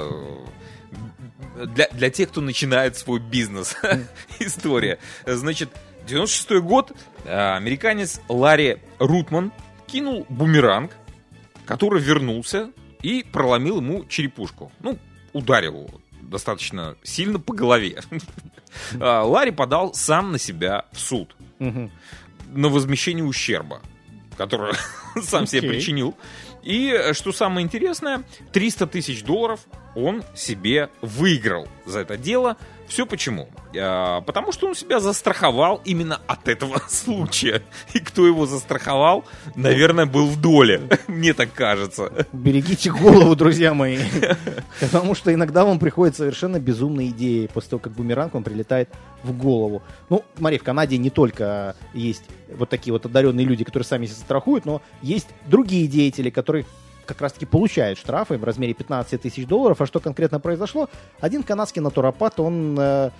э, 1.56 1.66
для, 1.66 1.88
для 1.92 2.10
тех, 2.10 2.30
кто 2.30 2.40
начинает 2.40 2.96
свой 2.96 3.20
бизнес. 3.20 3.76
История. 4.40 4.98
Значит, 5.24 5.70
96 6.08 6.60
год 6.62 6.92
э, 7.24 7.56
американец 7.56 8.20
Ларри 8.28 8.78
Рутман 8.98 9.52
кинул 9.86 10.26
бумеранг, 10.28 10.96
который 11.64 12.02
вернулся 12.02 12.72
и 13.02 13.22
проломил 13.22 13.76
ему 13.76 14.04
черепушку. 14.06 14.72
Ну, 14.80 14.98
ударил 15.32 15.86
его 15.86 16.00
достаточно 16.20 16.96
сильно 17.02 17.38
по 17.38 17.54
голове. 17.54 18.02
А, 19.00 19.22
Ларри 19.22 19.50
подал 19.50 19.94
сам 19.94 20.30
на 20.30 20.38
себя 20.38 20.84
в 20.92 21.00
суд 21.00 21.34
на 21.58 22.68
возмещение 22.68 23.24
ущерба, 23.24 23.80
который 24.36 24.74
сам 25.22 25.46
себе 25.46 25.70
причинил. 25.70 26.14
И, 26.62 26.90
э, 26.90 27.12
что 27.14 27.32
самое 27.32 27.64
интересное, 27.64 28.22
300 28.52 28.86
тысяч 28.86 29.22
долларов 29.22 29.60
он 29.94 30.22
себе 30.34 30.90
выиграл 31.02 31.68
за 31.86 32.00
это 32.00 32.16
дело. 32.16 32.56
Все 32.88 33.04
почему? 33.06 33.48
А, 33.78 34.22
Потому 34.22 34.50
что 34.50 34.66
он 34.66 34.74
себя 34.74 34.98
застраховал 34.98 35.80
именно 35.84 36.20
от 36.26 36.48
этого 36.48 36.82
случая. 36.88 37.62
И 37.92 38.00
кто 38.00 38.26
его 38.26 38.46
застраховал, 38.46 39.24
наверное, 39.54 40.06
был 40.06 40.26
в 40.26 40.40
доле. 40.40 40.88
Мне 41.06 41.34
так 41.34 41.52
кажется. 41.52 42.26
Берегите 42.32 42.90
голову, 42.90 43.36
друзья 43.36 43.74
мои. 43.74 43.98
Потому 44.80 45.14
что 45.14 45.32
иногда 45.32 45.64
вам 45.64 45.78
приходят 45.78 46.16
совершенно 46.16 46.58
безумные 46.58 47.10
идеи 47.10 47.46
после 47.52 47.70
того, 47.70 47.80
как 47.80 47.92
бумеранг 47.92 48.34
вам 48.34 48.42
прилетает 48.42 48.88
в 49.22 49.36
голову. 49.36 49.82
Ну, 50.08 50.24
смотри, 50.36 50.58
в 50.58 50.62
Канаде 50.62 50.96
не 50.96 51.10
только 51.10 51.76
есть 51.92 52.24
вот 52.56 52.70
такие 52.70 52.92
вот 52.92 53.04
одаренные 53.04 53.44
люди, 53.44 53.64
которые 53.64 53.86
сами 53.86 54.06
себя 54.06 54.16
страхуют, 54.16 54.64
но 54.64 54.80
есть 55.02 55.28
другие 55.46 55.86
деятели, 55.86 56.30
которые 56.30 56.64
как 57.08 57.22
раз-таки 57.22 57.46
получают 57.46 57.98
штрафы 57.98 58.36
в 58.36 58.44
размере 58.44 58.74
15 58.74 59.20
тысяч 59.20 59.46
долларов. 59.46 59.80
А 59.80 59.86
что 59.86 59.98
конкретно 59.98 60.38
произошло? 60.38 60.88
Один 61.20 61.42
канадский 61.42 61.80
натуропат, 61.80 62.38
он 62.38 62.78
э, 62.78 63.10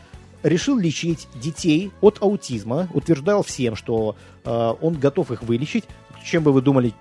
решил 0.43 0.79
лечить 0.79 1.27
детей 1.35 1.91
от 2.03 2.19
аутизма, 2.21 2.89
утверждал 2.93 3.43
всем, 3.43 3.75
что 3.75 4.15
э, 4.45 4.75
он 4.81 4.95
готов 4.95 5.33
их 5.33 5.43
вылечить. 5.43 5.85
Чем 6.23 6.43
бы 6.43 6.53
вы 6.53 6.61
думали, 6.61 6.93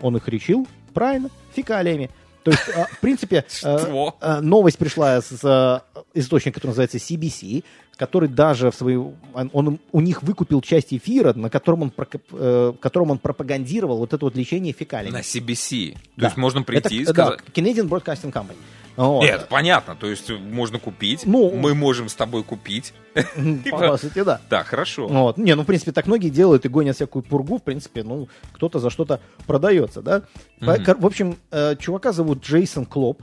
он 0.00 0.16
их 0.16 0.26
лечил? 0.28 0.66
Правильно, 0.94 1.28
фекалиями. 1.54 2.10
То 2.42 2.50
есть, 2.50 2.68
э, 2.68 2.86
в 2.90 3.00
принципе, 3.00 3.44
э, 3.62 3.78
э, 4.20 4.40
новость 4.40 4.78
пришла 4.78 5.20
с 5.20 5.40
э, 5.42 6.00
источника, 6.14 6.54
который 6.54 6.70
называется 6.70 6.96
CBC, 6.96 7.64
который 7.96 8.28
даже 8.28 8.70
в 8.70 8.74
свою, 8.74 9.14
он, 9.34 9.50
он 9.52 9.78
у 9.92 10.00
них 10.00 10.22
выкупил 10.22 10.60
часть 10.60 10.92
эфира, 10.92 11.32
на 11.34 11.48
котором 11.50 11.82
он, 11.82 11.92
прокоп- 11.96 12.22
э, 12.32 12.72
в 12.76 12.78
котором 12.80 13.10
он 13.12 13.18
пропагандировал 13.18 13.98
вот 13.98 14.12
это 14.12 14.24
вот 14.24 14.36
лечение 14.36 14.72
фекалиями. 14.72 15.14
На 15.14 15.20
CBC. 15.20 15.92
То 15.92 15.98
Да. 16.16 16.26
есть 16.26 16.36
можно 16.36 16.62
прийти 16.62 16.96
и 16.98 17.02
Это, 17.02 17.12
сказать... 17.12 17.40
Да, 17.46 17.60
Canadian 17.62 17.88
Broadcasting 17.88 18.32
Company. 18.32 18.56
Вот. 18.96 19.22
Нет, 19.24 19.48
понятно. 19.48 19.96
То 19.96 20.06
есть 20.06 20.30
можно 20.30 20.78
купить. 20.78 21.26
Ну, 21.26 21.50
мы 21.56 21.74
можем 21.74 22.08
с 22.08 22.14
тобой 22.14 22.44
купить. 22.44 22.94
По 23.70 23.96
сути, 23.96 24.22
да. 24.22 24.40
Да, 24.48 24.62
хорошо. 24.62 25.08
Вот. 25.08 25.36
Не, 25.36 25.54
ну, 25.56 25.62
в 25.62 25.66
принципе, 25.66 25.90
так 25.90 26.06
многие 26.06 26.28
делают 26.28 26.64
и 26.64 26.68
гонят 26.68 26.94
всякую 26.94 27.24
пургу. 27.24 27.58
В 27.58 27.62
принципе, 27.62 28.04
ну, 28.04 28.28
кто-то 28.52 28.78
за 28.78 28.90
что-то 28.90 29.20
продается, 29.46 30.00
да? 30.00 30.22
Кор- 30.60 30.98
В 30.98 31.06
общем, 31.06 31.38
э, 31.50 31.74
чувака 31.76 32.12
зовут 32.12 32.44
Джейсон 32.44 32.86
Клоп. 32.86 33.20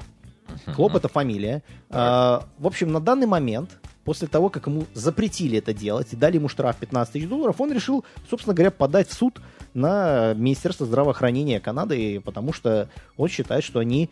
Клоп— 0.75 0.95
это 0.97 1.07
фамилия. 1.07 1.63
А, 1.89 2.43
В 2.57 2.67
общем, 2.67 2.91
на 2.91 2.99
данный 2.99 3.27
момент, 3.27 3.77
после 4.03 4.27
того, 4.27 4.49
как 4.49 4.67
ему 4.67 4.85
запретили 4.93 5.57
это 5.57 5.73
делать 5.73 6.07
и 6.11 6.15
дали 6.15 6.35
ему 6.35 6.47
штраф 6.47 6.77
15 6.77 7.13
тысяч 7.13 7.27
долларов, 7.27 7.59
он 7.59 7.71
решил, 7.71 8.03
собственно 8.29 8.53
говоря, 8.53 8.71
подать 8.71 9.09
в 9.09 9.13
суд 9.13 9.41
на 9.73 10.33
Министерство 10.33 10.85
здравоохранения 10.85 11.59
Канады, 11.59 12.19
потому 12.21 12.53
что 12.53 12.89
он 13.17 13.29
считает, 13.29 13.63
что 13.63 13.79
они 13.79 14.09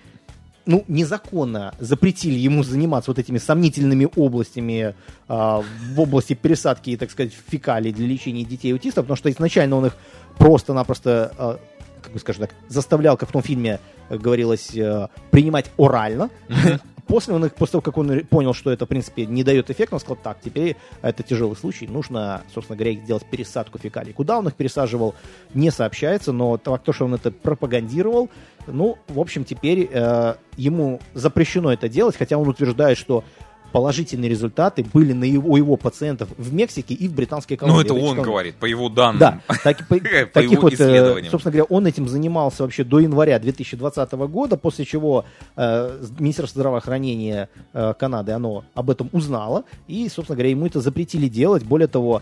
ну, 0.66 0.86
незаконно 0.88 1.74
запретили 1.80 2.38
ему 2.38 2.64
заниматься 2.64 3.10
вот 3.10 3.18
этими 3.18 3.40
сомнительными 3.40 4.08
областями 4.16 4.94
а, 5.28 5.64
в 5.94 6.00
области 6.00 6.34
пересадки, 6.34 6.96
так 6.96 7.10
сказать, 7.10 7.34
фекалий 7.48 7.92
для 7.92 8.06
лечения 8.06 8.44
детей 8.44 8.72
аутистов, 8.72 9.06
потому 9.06 9.18
что 9.18 9.32
изначально 9.32 9.78
он 9.78 9.88
их 9.88 9.98
просто-напросто, 10.38 11.34
а, 11.38 11.60
как 12.04 12.14
бы 12.14 12.20
скажем 12.20 12.42
так, 12.42 12.56
заставлял, 12.68 13.18
как 13.18 13.30
в 13.30 13.32
том 13.32 13.42
фильме 13.42 13.80
говорилось, 14.10 14.76
э, 14.76 15.08
принимать 15.32 15.72
орально. 15.78 16.30
После, 17.10 17.34
он 17.34 17.44
их, 17.44 17.56
после 17.56 17.72
того, 17.72 17.82
как 17.82 17.98
он 17.98 18.20
понял, 18.26 18.54
что 18.54 18.70
это, 18.70 18.86
в 18.86 18.88
принципе, 18.88 19.26
не 19.26 19.44
дает 19.44 19.72
эффекта, 19.72 19.96
он 19.96 20.00
сказал, 20.00 20.20
так, 20.22 20.38
теперь 20.46 20.76
это 21.02 21.24
тяжелый 21.24 21.56
случай, 21.56 21.88
нужно, 21.88 22.44
собственно 22.54 22.78
говоря, 22.78 22.94
сделать 23.00 23.26
пересадку 23.26 23.80
фекалий. 23.80 24.14
Куда 24.14 24.38
он 24.38 24.48
их 24.48 24.54
пересаживал, 24.54 25.16
не 25.56 25.72
сообщается, 25.72 26.32
но 26.32 26.58
то, 26.58 26.80
что 26.94 27.06
он 27.06 27.16
это 27.16 27.32
пропагандировал, 27.32 28.30
ну, 28.68 29.00
в 29.08 29.20
общем, 29.20 29.44
теперь 29.44 29.90
э, 29.92 30.36
ему 30.56 31.00
запрещено 31.16 31.74
это 31.74 31.90
делать, 31.90 32.16
хотя 32.16 32.38
он 32.38 32.48
утверждает, 32.48 33.00
что 33.00 33.24
положительные 33.72 34.30
результаты 34.30 34.86
были 34.94 35.14
на 35.14 35.24
его, 35.24 35.52
у 35.52 35.56
его 35.58 35.78
пациентов 35.78 36.30
в 36.38 36.54
Мексике 36.54 36.94
и 36.94 37.08
в 37.08 37.14
британской 37.14 37.58
колонии. 37.58 37.78
Ну, 37.78 37.82
это 37.84 37.94
он 37.94 38.00
колонии. 38.02 38.24
говорит, 38.24 38.56
по 38.56 38.66
его 38.66 38.90
данным. 38.90 39.20
Да, 39.20 39.42
так- 39.64 39.88
по- 39.88 40.00
таких 40.00 40.62
вот, 40.62 40.74
э, 40.80 41.24
собственно 41.30 41.52
говоря, 41.52 41.64
он 41.66 41.88
этим 41.88 42.08
занимался 42.08 42.64
вообще 42.64 42.84
до 42.84 43.00
января 43.00 43.40
2020 43.40 44.12
года, 44.14 44.58
после 44.58 44.86
чего 44.86 45.26
э, 45.56 46.06
Министерство 46.20 46.60
здравоохранения 46.60 47.50
э, 47.74 47.94
Канады, 48.00 48.32
оно 48.32 48.64
об 48.74 48.90
этом 48.90 49.10
узнало, 49.12 49.64
и, 49.88 50.08
собственно 50.10 50.36
говоря, 50.36 50.50
ему 50.50 50.66
это 50.66 50.82
запретили 50.82 51.28
делать. 51.28 51.64
Более 51.64 51.88
того, 51.88 52.22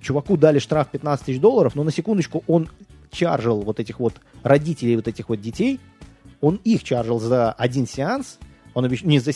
чуваку 0.00 0.36
дали 0.36 0.58
штраф 0.58 0.88
15 0.90 1.26
тысяч 1.26 1.40
долларов, 1.40 1.74
но 1.74 1.82
на 1.84 1.90
секундочку 1.90 2.44
он 2.46 2.68
чаржил 3.10 3.62
вот 3.62 3.80
этих 3.80 3.98
вот 4.00 4.14
родителей 4.42 4.96
вот 4.96 5.08
этих 5.08 5.28
вот 5.28 5.40
детей, 5.40 5.80
он 6.40 6.60
их 6.64 6.84
чаржил 6.84 7.18
за 7.18 7.52
один 7.52 7.86
сеанс, 7.86 8.38
он 8.76 8.84
обещ- 8.84 9.06
не, 9.06 9.18
за, 9.20 9.32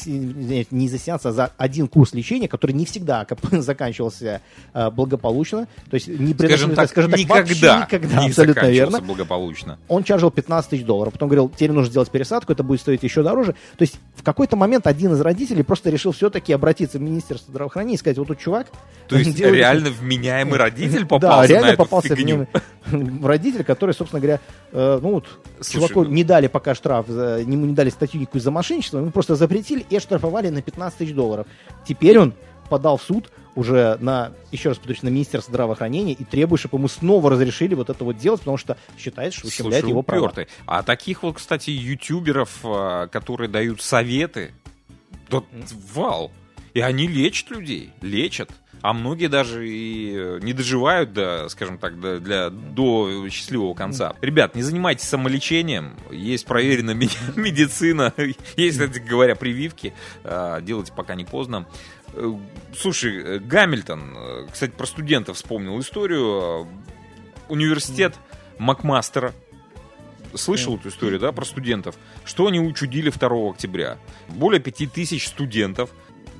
не 0.70 0.88
за 0.90 0.98
сеанс, 0.98 1.24
а 1.24 1.32
за 1.32 1.50
один 1.56 1.88
курс 1.88 2.12
лечения, 2.12 2.46
который 2.46 2.72
не 2.72 2.84
всегда 2.84 3.26
заканчивался 3.52 4.42
э, 4.74 4.90
благополучно. 4.90 5.66
То 5.88 5.94
есть 5.94 6.08
не 6.08 6.34
Скажем 6.34 6.74
так, 6.74 6.90
скажем 6.90 7.10
так, 7.10 7.20
никогда, 7.20 7.80
никогда, 7.80 8.20
не 8.20 8.28
абсолютно 8.28 8.66
верно. 8.66 9.00
благополучно. 9.00 9.78
Он 9.88 10.04
чаржил 10.04 10.30
15 10.30 10.70
тысяч 10.70 10.84
долларов. 10.84 11.14
Потом 11.14 11.30
говорил, 11.30 11.48
теперь 11.48 11.72
нужно 11.72 11.90
сделать 11.90 12.10
пересадку, 12.10 12.52
это 12.52 12.62
будет 12.62 12.82
стоить 12.82 13.02
еще 13.02 13.22
дороже. 13.22 13.52
То 13.78 13.82
есть 13.82 13.98
в 14.14 14.22
какой-то 14.22 14.56
момент 14.56 14.86
один 14.86 15.14
из 15.14 15.20
родителей 15.22 15.62
просто 15.62 15.88
решил 15.88 16.12
все-таки 16.12 16.52
обратиться 16.52 16.98
в 16.98 17.00
Министерство 17.00 17.50
здравоохранения 17.50 17.94
и 17.94 17.98
сказать, 17.98 18.18
вот 18.18 18.28
тут 18.28 18.38
чувак... 18.40 18.66
То 19.08 19.16
есть 19.16 19.34
делает- 19.36 19.54
реально 19.56 19.88
вменяемый 19.88 20.58
родитель 20.58 21.00
да, 21.00 21.06
попался 21.06 21.48
реально 21.48 21.68
на 21.68 21.72
эту 21.72 21.78
попался 21.78 22.08
фигню. 22.14 22.24
вменяемый 22.24 22.48
родитель, 23.22 23.64
который, 23.64 23.94
собственно 23.94 24.20
говоря, 24.20 24.40
э, 24.72 24.98
ну 25.02 25.12
вот, 25.12 25.26
Слушай, 25.60 25.72
чуваку 25.88 26.04
ну- 26.04 26.10
не 26.10 26.24
дали 26.24 26.46
пока 26.46 26.74
штраф, 26.74 27.06
за- 27.08 27.38
ему 27.40 27.66
не 27.66 27.74
дали 27.74 27.90
статью 27.90 28.20
никакую 28.20 28.42
за 28.42 28.50
мошенничество, 28.50 28.98
ему 28.98 29.10
просто 29.10 29.34
запретили 29.36 29.84
и 29.88 29.96
оштрафовали 29.96 30.48
на 30.48 30.62
15 30.62 30.98
тысяч 30.98 31.14
долларов. 31.14 31.46
Теперь 31.86 32.18
он 32.18 32.34
подал 32.68 32.96
в 32.96 33.02
суд 33.02 33.30
уже 33.56 33.98
на, 34.00 34.32
еще 34.52 34.68
раз 34.68 34.78
повторюсь, 34.78 35.02
на 35.02 35.08
Министерство 35.08 35.50
здравоохранения 35.50 36.12
и 36.12 36.24
требует, 36.24 36.60
чтобы 36.60 36.78
ему 36.78 36.88
снова 36.88 37.30
разрешили 37.30 37.74
вот 37.74 37.90
это 37.90 38.04
вот 38.04 38.16
делать, 38.16 38.40
потому 38.40 38.56
что 38.56 38.76
считает, 38.96 39.34
что 39.34 39.48
ущемляет 39.48 39.82
Слушай, 39.82 39.90
его 39.90 40.02
права. 40.02 40.26
упертый. 40.26 40.46
А 40.66 40.82
таких 40.82 41.22
вот, 41.24 41.36
кстати, 41.36 41.70
ютуберов, 41.70 42.60
а, 42.62 43.08
которые 43.08 43.48
дают 43.48 43.82
советы, 43.82 44.52
тот 45.28 45.44
вал. 45.92 46.30
И 46.74 46.80
они 46.80 47.08
лечат 47.08 47.50
людей, 47.50 47.90
лечат. 48.00 48.50
А 48.82 48.92
многие 48.92 49.26
даже 49.28 49.68
и 49.68 50.12
э, 50.14 50.38
не 50.42 50.52
доживают 50.52 51.12
до, 51.12 51.48
скажем 51.48 51.78
так, 51.78 52.00
до, 52.00 52.20
для, 52.20 52.50
до 52.50 53.28
счастливого 53.28 53.74
конца. 53.74 54.14
Ребят, 54.20 54.54
не 54.54 54.62
занимайтесь 54.62 55.08
самолечением, 55.08 55.96
есть 56.10 56.46
проверенная 56.46 56.94
медицина, 57.36 58.14
есть, 58.56 58.78
кстати 58.78 58.98
говоря, 58.98 59.36
прививки, 59.36 59.92
а, 60.24 60.60
делайте 60.60 60.92
пока 60.92 61.14
не 61.14 61.24
поздно. 61.24 61.66
Э, 62.14 62.32
слушай, 62.76 63.38
Гамильтон, 63.38 64.48
кстати, 64.52 64.72
про 64.72 64.86
студентов 64.86 65.36
вспомнил 65.36 65.78
историю. 65.80 66.66
Университет 67.48 68.14
Макмастера 68.58 69.34
слышал 70.34 70.76
эту 70.76 70.88
историю, 70.88 71.18
да, 71.20 71.32
про 71.32 71.44
студентов? 71.44 71.96
Что 72.24 72.46
они 72.46 72.60
учудили 72.60 73.10
2 73.10 73.50
октября? 73.50 73.98
Более 74.28 74.60
5000 74.60 75.26
студентов 75.26 75.90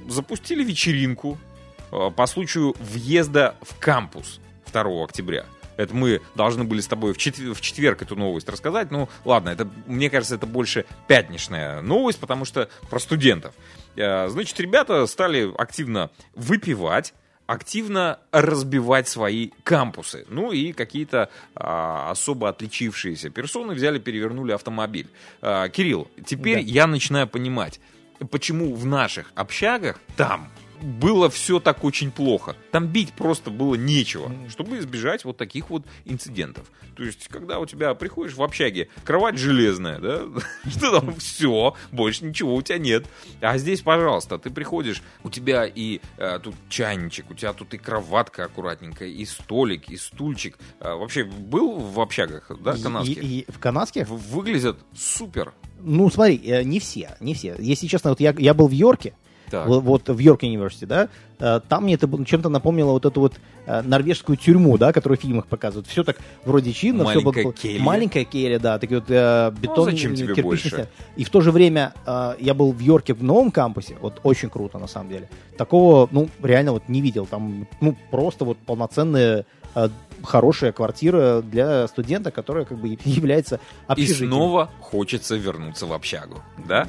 запустили 0.08 0.64
вечеринку 0.64 1.38
э, 1.38 1.49
по 1.90 2.26
случаю 2.26 2.74
въезда 2.78 3.56
в 3.62 3.78
кампус 3.78 4.40
2 4.72 5.04
октября. 5.04 5.46
Это 5.76 5.94
мы 5.94 6.20
должны 6.34 6.64
были 6.64 6.80
с 6.80 6.86
тобой 6.86 7.14
в, 7.14 7.16
четвер- 7.16 7.54
в 7.54 7.60
четверг 7.62 8.02
эту 8.02 8.14
новость 8.14 8.48
рассказать. 8.50 8.90
Ну, 8.90 9.08
ладно, 9.24 9.48
это, 9.48 9.66
мне 9.86 10.10
кажется, 10.10 10.34
это 10.34 10.46
больше 10.46 10.84
пятничная 11.08 11.80
новость, 11.80 12.18
потому 12.18 12.44
что 12.44 12.68
про 12.90 12.98
студентов. 12.98 13.54
Э, 13.96 14.28
значит, 14.28 14.60
ребята 14.60 15.06
стали 15.06 15.50
активно 15.56 16.10
выпивать, 16.34 17.14
активно 17.46 18.20
разбивать 18.30 19.08
свои 19.08 19.50
кампусы. 19.64 20.26
Ну 20.28 20.52
и 20.52 20.72
какие-то 20.72 21.30
а, 21.56 22.12
особо 22.12 22.48
отличившиеся 22.48 23.30
персоны 23.30 23.74
взяли, 23.74 23.98
перевернули 23.98 24.52
автомобиль. 24.52 25.08
А, 25.42 25.68
Кирилл, 25.68 26.08
теперь 26.24 26.58
да. 26.58 26.60
я 26.60 26.86
начинаю 26.86 27.26
понимать, 27.26 27.80
почему 28.30 28.76
в 28.76 28.86
наших 28.86 29.32
общагах 29.34 29.98
там 30.16 30.48
было 30.82 31.30
все 31.30 31.60
так 31.60 31.84
очень 31.84 32.10
плохо. 32.10 32.56
Там 32.70 32.86
бить 32.86 33.12
просто 33.12 33.50
было 33.50 33.74
нечего, 33.74 34.32
чтобы 34.48 34.78
избежать 34.78 35.24
вот 35.24 35.36
таких 35.36 35.70
вот 35.70 35.84
инцидентов. 36.04 36.66
То 36.96 37.04
есть, 37.04 37.28
когда 37.28 37.58
у 37.58 37.66
тебя 37.66 37.94
приходишь 37.94 38.34
в 38.34 38.42
общаге, 38.42 38.88
кровать 39.04 39.38
железная, 39.38 39.98
да, 39.98 40.22
что 40.70 41.00
там 41.00 41.14
все, 41.16 41.74
больше 41.92 42.24
ничего 42.24 42.54
у 42.54 42.62
тебя 42.62 42.78
нет. 42.78 43.06
А 43.40 43.58
здесь, 43.58 43.80
пожалуйста, 43.80 44.38
ты 44.38 44.50
приходишь, 44.50 45.02
у 45.24 45.30
тебя 45.30 45.66
и 45.66 46.00
э, 46.18 46.38
тут 46.42 46.54
чайничек, 46.68 47.30
у 47.30 47.34
тебя 47.34 47.52
тут 47.52 47.74
и 47.74 47.78
кроватка 47.78 48.44
аккуратненькая, 48.44 49.08
и 49.08 49.24
столик, 49.24 49.88
и 49.88 49.96
стульчик. 49.96 50.58
А, 50.80 50.96
вообще 50.96 51.24
был 51.24 51.78
в 51.78 52.00
общагах, 52.00 52.50
да, 52.60 52.76
канадских? 52.76 53.22
И, 53.22 53.26
и, 53.26 53.40
и 53.40 53.52
в 53.52 53.58
канадских? 53.58 54.08
Выглядят 54.08 54.78
супер. 54.94 55.54
Ну, 55.82 56.10
смотри, 56.10 56.40
э, 56.44 56.62
не 56.62 56.80
все, 56.80 57.16
не 57.20 57.34
все. 57.34 57.56
Если 57.58 57.86
честно, 57.86 58.10
вот 58.10 58.20
я, 58.20 58.34
я 58.36 58.54
был 58.54 58.68
в 58.68 58.72
Йорке, 58.72 59.14
так. 59.50 59.66
Вот, 59.66 60.08
в 60.08 60.18
Йорк 60.18 60.42
Университи, 60.42 60.84
да, 60.84 61.08
э, 61.38 61.60
там 61.68 61.84
мне 61.84 61.94
это 61.94 62.08
чем-то 62.24 62.48
напомнило 62.48 62.92
вот 62.92 63.04
эту 63.04 63.20
вот 63.20 63.34
э, 63.66 63.82
норвежскую 63.82 64.36
тюрьму, 64.36 64.78
да, 64.78 64.92
которую 64.92 65.18
в 65.18 65.20
фильмах 65.20 65.46
показывают. 65.46 65.86
Все 65.86 66.04
так 66.04 66.18
вроде 66.44 66.72
чинно, 66.72 67.04
Маленькая 67.04 67.32
все 67.32 67.42
было... 67.42 67.52
келья. 67.52 67.82
Маленькая 67.82 68.24
келья, 68.24 68.58
да, 68.58 68.78
такие 68.78 69.00
вот 69.00 69.10
э, 69.10 69.52
бетон, 69.60 69.76
ну, 69.76 69.84
зачем 69.84 70.14
тебе 70.14 70.42
больше? 70.42 70.88
И 71.16 71.24
в 71.24 71.30
то 71.30 71.40
же 71.40 71.50
время 71.50 71.92
э, 72.06 72.34
я 72.38 72.54
был 72.54 72.72
в 72.72 72.78
Йорке 72.80 73.14
в 73.14 73.22
новом 73.22 73.50
кампусе, 73.50 73.96
вот 74.00 74.20
очень 74.22 74.48
круто 74.48 74.78
на 74.78 74.86
самом 74.86 75.10
деле. 75.10 75.28
Такого, 75.56 76.08
ну, 76.12 76.28
реально 76.42 76.72
вот 76.72 76.88
не 76.88 77.00
видел. 77.00 77.26
Там, 77.26 77.66
ну, 77.80 77.96
просто 78.10 78.44
вот 78.44 78.58
полноценные 78.58 79.44
хорошая 80.22 80.72
квартира 80.72 81.42
для 81.42 81.86
студента, 81.88 82.30
которая 82.30 82.64
как 82.64 82.78
бы 82.78 82.88
является 83.04 83.60
общежитием. 83.86 84.28
И 84.28 84.32
снова 84.32 84.70
хочется 84.80 85.36
вернуться 85.36 85.86
в 85.86 85.92
общагу, 85.92 86.42
да? 86.68 86.86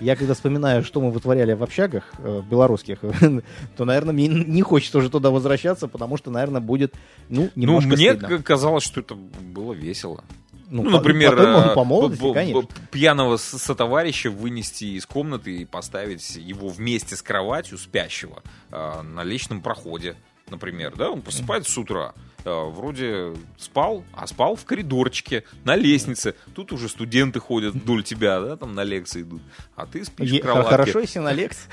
Я 0.00 0.16
когда 0.16 0.34
вспоминаю, 0.34 0.84
что 0.84 1.00
мы 1.00 1.10
вытворяли 1.10 1.52
в 1.52 1.62
общагах 1.62 2.04
э, 2.18 2.42
белорусских, 2.48 2.98
то, 3.76 3.84
наверное, 3.84 4.12
мне 4.12 4.28
не 4.28 4.62
хочется 4.62 4.98
уже 4.98 5.10
туда 5.10 5.30
возвращаться, 5.30 5.88
потому 5.88 6.16
что, 6.16 6.30
наверное, 6.30 6.60
будет, 6.60 6.94
ну, 7.28 7.50
ну 7.54 7.62
немножко 7.62 7.90
Ну, 7.90 7.96
мне 7.96 8.14
стыдно. 8.14 8.42
казалось, 8.42 8.84
что 8.84 9.00
это 9.00 9.14
было 9.14 9.72
весело. 9.72 10.24
Ну, 10.70 10.82
ну, 10.82 10.90
например, 10.90 11.36
по, 11.36 11.74
по 11.74 11.84
молодости, 11.84 12.32
конечно. 12.32 12.68
пьяного 12.90 13.36
сотоварища 13.36 14.30
вынести 14.30 14.96
из 14.96 15.06
комнаты 15.06 15.58
и 15.58 15.64
поставить 15.64 16.36
его 16.36 16.68
вместе 16.68 17.16
с 17.16 17.22
кроватью 17.22 17.78
спящего 17.78 18.42
э, 18.70 19.02
на 19.02 19.22
личном 19.24 19.60
проходе 19.62 20.16
например, 20.50 20.94
да, 20.96 21.10
он 21.10 21.22
просыпается 21.22 21.72
с 21.72 21.78
утра, 21.78 22.14
э, 22.44 22.70
вроде 22.70 23.34
спал, 23.58 24.04
а 24.12 24.26
спал 24.26 24.56
в 24.56 24.64
коридорчике, 24.64 25.44
на 25.64 25.76
лестнице. 25.76 26.34
Тут 26.54 26.72
уже 26.72 26.88
студенты 26.88 27.40
ходят 27.40 27.74
вдоль 27.74 28.02
тебя, 28.02 28.40
да, 28.40 28.56
там 28.56 28.74
на 28.74 28.84
лекции 28.84 29.22
идут, 29.22 29.42
а 29.76 29.86
ты 29.86 30.04
спишь 30.04 30.30
в 30.30 30.40
кроватке. 30.40 30.70
Хорошо, 30.70 31.00
если 31.00 31.18
на 31.18 31.32
лекции. 31.32 31.68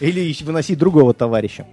Или 0.00 0.34
выносить 0.44 0.78
другого 0.78 1.14
товарища. 1.14 1.66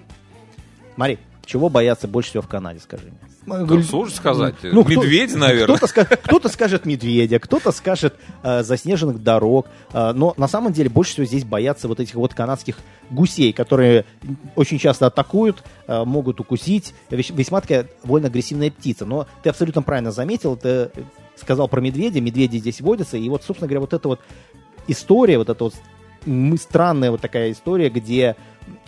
Смотри, 0.96 1.20
чего 1.46 1.70
боятся 1.70 2.08
больше 2.08 2.32
всего 2.32 2.44
в 2.44 2.48
Канаде, 2.48 2.80
скажи 2.80 3.06
мне? 3.06 3.27
Да, 3.48 3.82
сложно 3.82 4.16
сказать. 4.16 4.56
Ну, 4.62 4.84
Медведя, 4.84 5.32
кто, 5.32 5.40
наверное. 5.40 5.78
Кто-то, 5.78 6.18
кто 6.18 6.50
скажет 6.50 6.86
медведя, 6.86 7.40
кто-то 7.40 7.72
скажет 7.72 8.16
э, 8.44 8.62
заснеженных 8.64 9.24
дорог. 9.24 9.68
Э, 9.94 10.12
но 10.14 10.34
на 10.36 10.50
самом 10.50 10.74
деле 10.74 10.90
больше 10.90 11.14
всего 11.14 11.26
здесь 11.26 11.46
боятся 11.46 11.88
вот 11.88 12.02
этих 12.02 12.16
вот 12.16 12.34
канадских 12.34 12.78
гусей, 13.10 13.54
которые 13.54 14.06
очень 14.56 14.80
часто 14.80 15.08
атакуют, 15.08 15.64
э, 15.88 16.04
могут 16.04 16.42
укусить. 16.42 16.94
Весьма 17.10 17.62
такая 17.62 17.88
довольно 18.04 18.28
агрессивная 18.28 18.70
птица. 18.70 19.06
Но 19.06 19.28
ты 19.44 19.50
абсолютно 19.50 19.82
правильно 19.82 20.12
заметил, 20.12 20.58
ты 20.58 20.92
сказал 21.38 21.70
про 21.70 21.80
медведя. 21.80 22.20
Медведи 22.20 22.58
здесь 22.58 22.82
водятся. 22.82 23.16
И 23.16 23.30
вот, 23.30 23.44
собственно 23.44 23.68
говоря, 23.68 23.80
вот 23.80 23.94
эта 23.94 24.08
вот 24.10 24.20
история, 24.88 25.38
вот 25.38 25.50
эта 25.50 25.64
вот 25.64 25.74
странная 26.60 27.12
вот 27.12 27.22
такая 27.22 27.52
история, 27.52 27.90
где, 27.90 28.36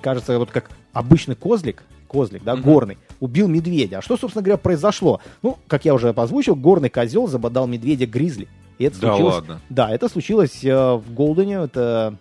кажется, 0.02 0.38
вот 0.38 0.52
как 0.52 0.70
обычный 0.92 1.36
козлик, 1.36 1.84
козлик, 2.10 2.44
да, 2.44 2.54
mm-hmm. 2.54 2.62
горный, 2.62 2.98
убил 3.20 3.48
медведя. 3.48 4.00
А 4.00 4.02
что, 4.02 4.18
собственно 4.18 4.44
говоря, 4.44 4.58
произошло? 4.58 5.22
Ну, 5.42 5.58
как 5.68 5.86
я 5.86 5.94
уже 5.94 6.10
озвучил, 6.10 6.56
горный 6.56 6.90
козел 6.90 7.28
забодал 7.28 7.68
медведя 7.68 8.06
гризли. 8.06 8.48
И 8.80 8.86
это 8.86 9.00
да 9.00 9.08
случилось, 9.10 9.36
ладно? 9.36 9.62
Да, 9.70 9.92
это 9.92 10.10
случилось 10.10 10.64
э, 10.64 10.74
в 10.74 11.14
Голдене, 11.14 11.56
это 11.56 12.18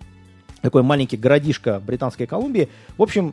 такой 0.60 0.82
маленький 0.82 1.16
городишко 1.16 1.80
Британской 1.84 2.26
Колумбии. 2.26 2.68
В 2.96 3.02
общем, 3.02 3.32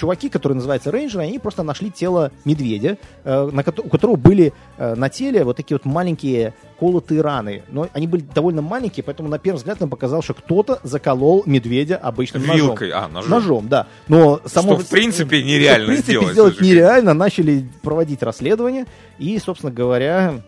чуваки, 0.00 0.30
которые 0.30 0.56
называются 0.56 0.90
рейнджеры, 0.90 1.24
они 1.24 1.38
просто 1.38 1.62
нашли 1.62 1.90
тело 1.90 2.32
медведя, 2.46 2.96
э, 3.24 3.50
на, 3.52 3.60
у 3.60 3.88
которого 3.88 4.16
были 4.16 4.54
э, 4.78 4.94
на 4.94 5.10
теле 5.10 5.44
вот 5.44 5.58
такие 5.58 5.76
вот 5.76 5.84
маленькие 5.84 6.54
колотые 6.78 7.20
раны. 7.20 7.62
Но 7.68 7.88
они 7.92 8.06
были 8.06 8.22
довольно 8.34 8.62
маленькие, 8.62 9.04
поэтому 9.04 9.28
на 9.28 9.38
первый 9.38 9.58
взгляд 9.58 9.78
нам 9.80 9.90
показалось, 9.90 10.24
что 10.24 10.32
кто-то 10.32 10.80
заколол 10.82 11.42
медведя 11.44 11.98
обычным 11.98 12.42
Вилкой, 12.42 12.88
ножом. 12.88 13.04
а, 13.04 13.08
ножом. 13.08 13.30
Ножом, 13.30 13.68
да. 13.68 13.86
Но 14.08 14.40
само... 14.46 14.76
Что, 14.76 14.86
в 14.86 14.88
принципе, 14.88 15.42
нереально 15.42 15.84
что, 15.84 15.84
в 15.84 15.86
принципе, 15.86 16.12
сделать. 16.12 16.32
сделать 16.32 16.60
нереально. 16.62 17.12
Начали 17.12 17.68
проводить 17.82 18.22
расследование 18.22 18.86
и, 19.18 19.38
собственно 19.38 19.70
говоря, 19.70 20.40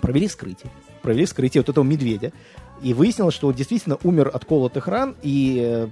провели 0.00 0.26
вскрытие. 0.26 0.70
Провели 1.02 1.26
вскрытие 1.26 1.60
вот 1.60 1.68
этого 1.68 1.84
медведя. 1.84 2.32
И 2.82 2.92
выяснилось, 2.92 3.34
что 3.34 3.52
действительно 3.52 3.98
умер 4.02 4.30
от 4.32 4.44
колотых 4.44 4.88
ран, 4.88 5.14
и 5.22 5.60
э, 5.62 5.88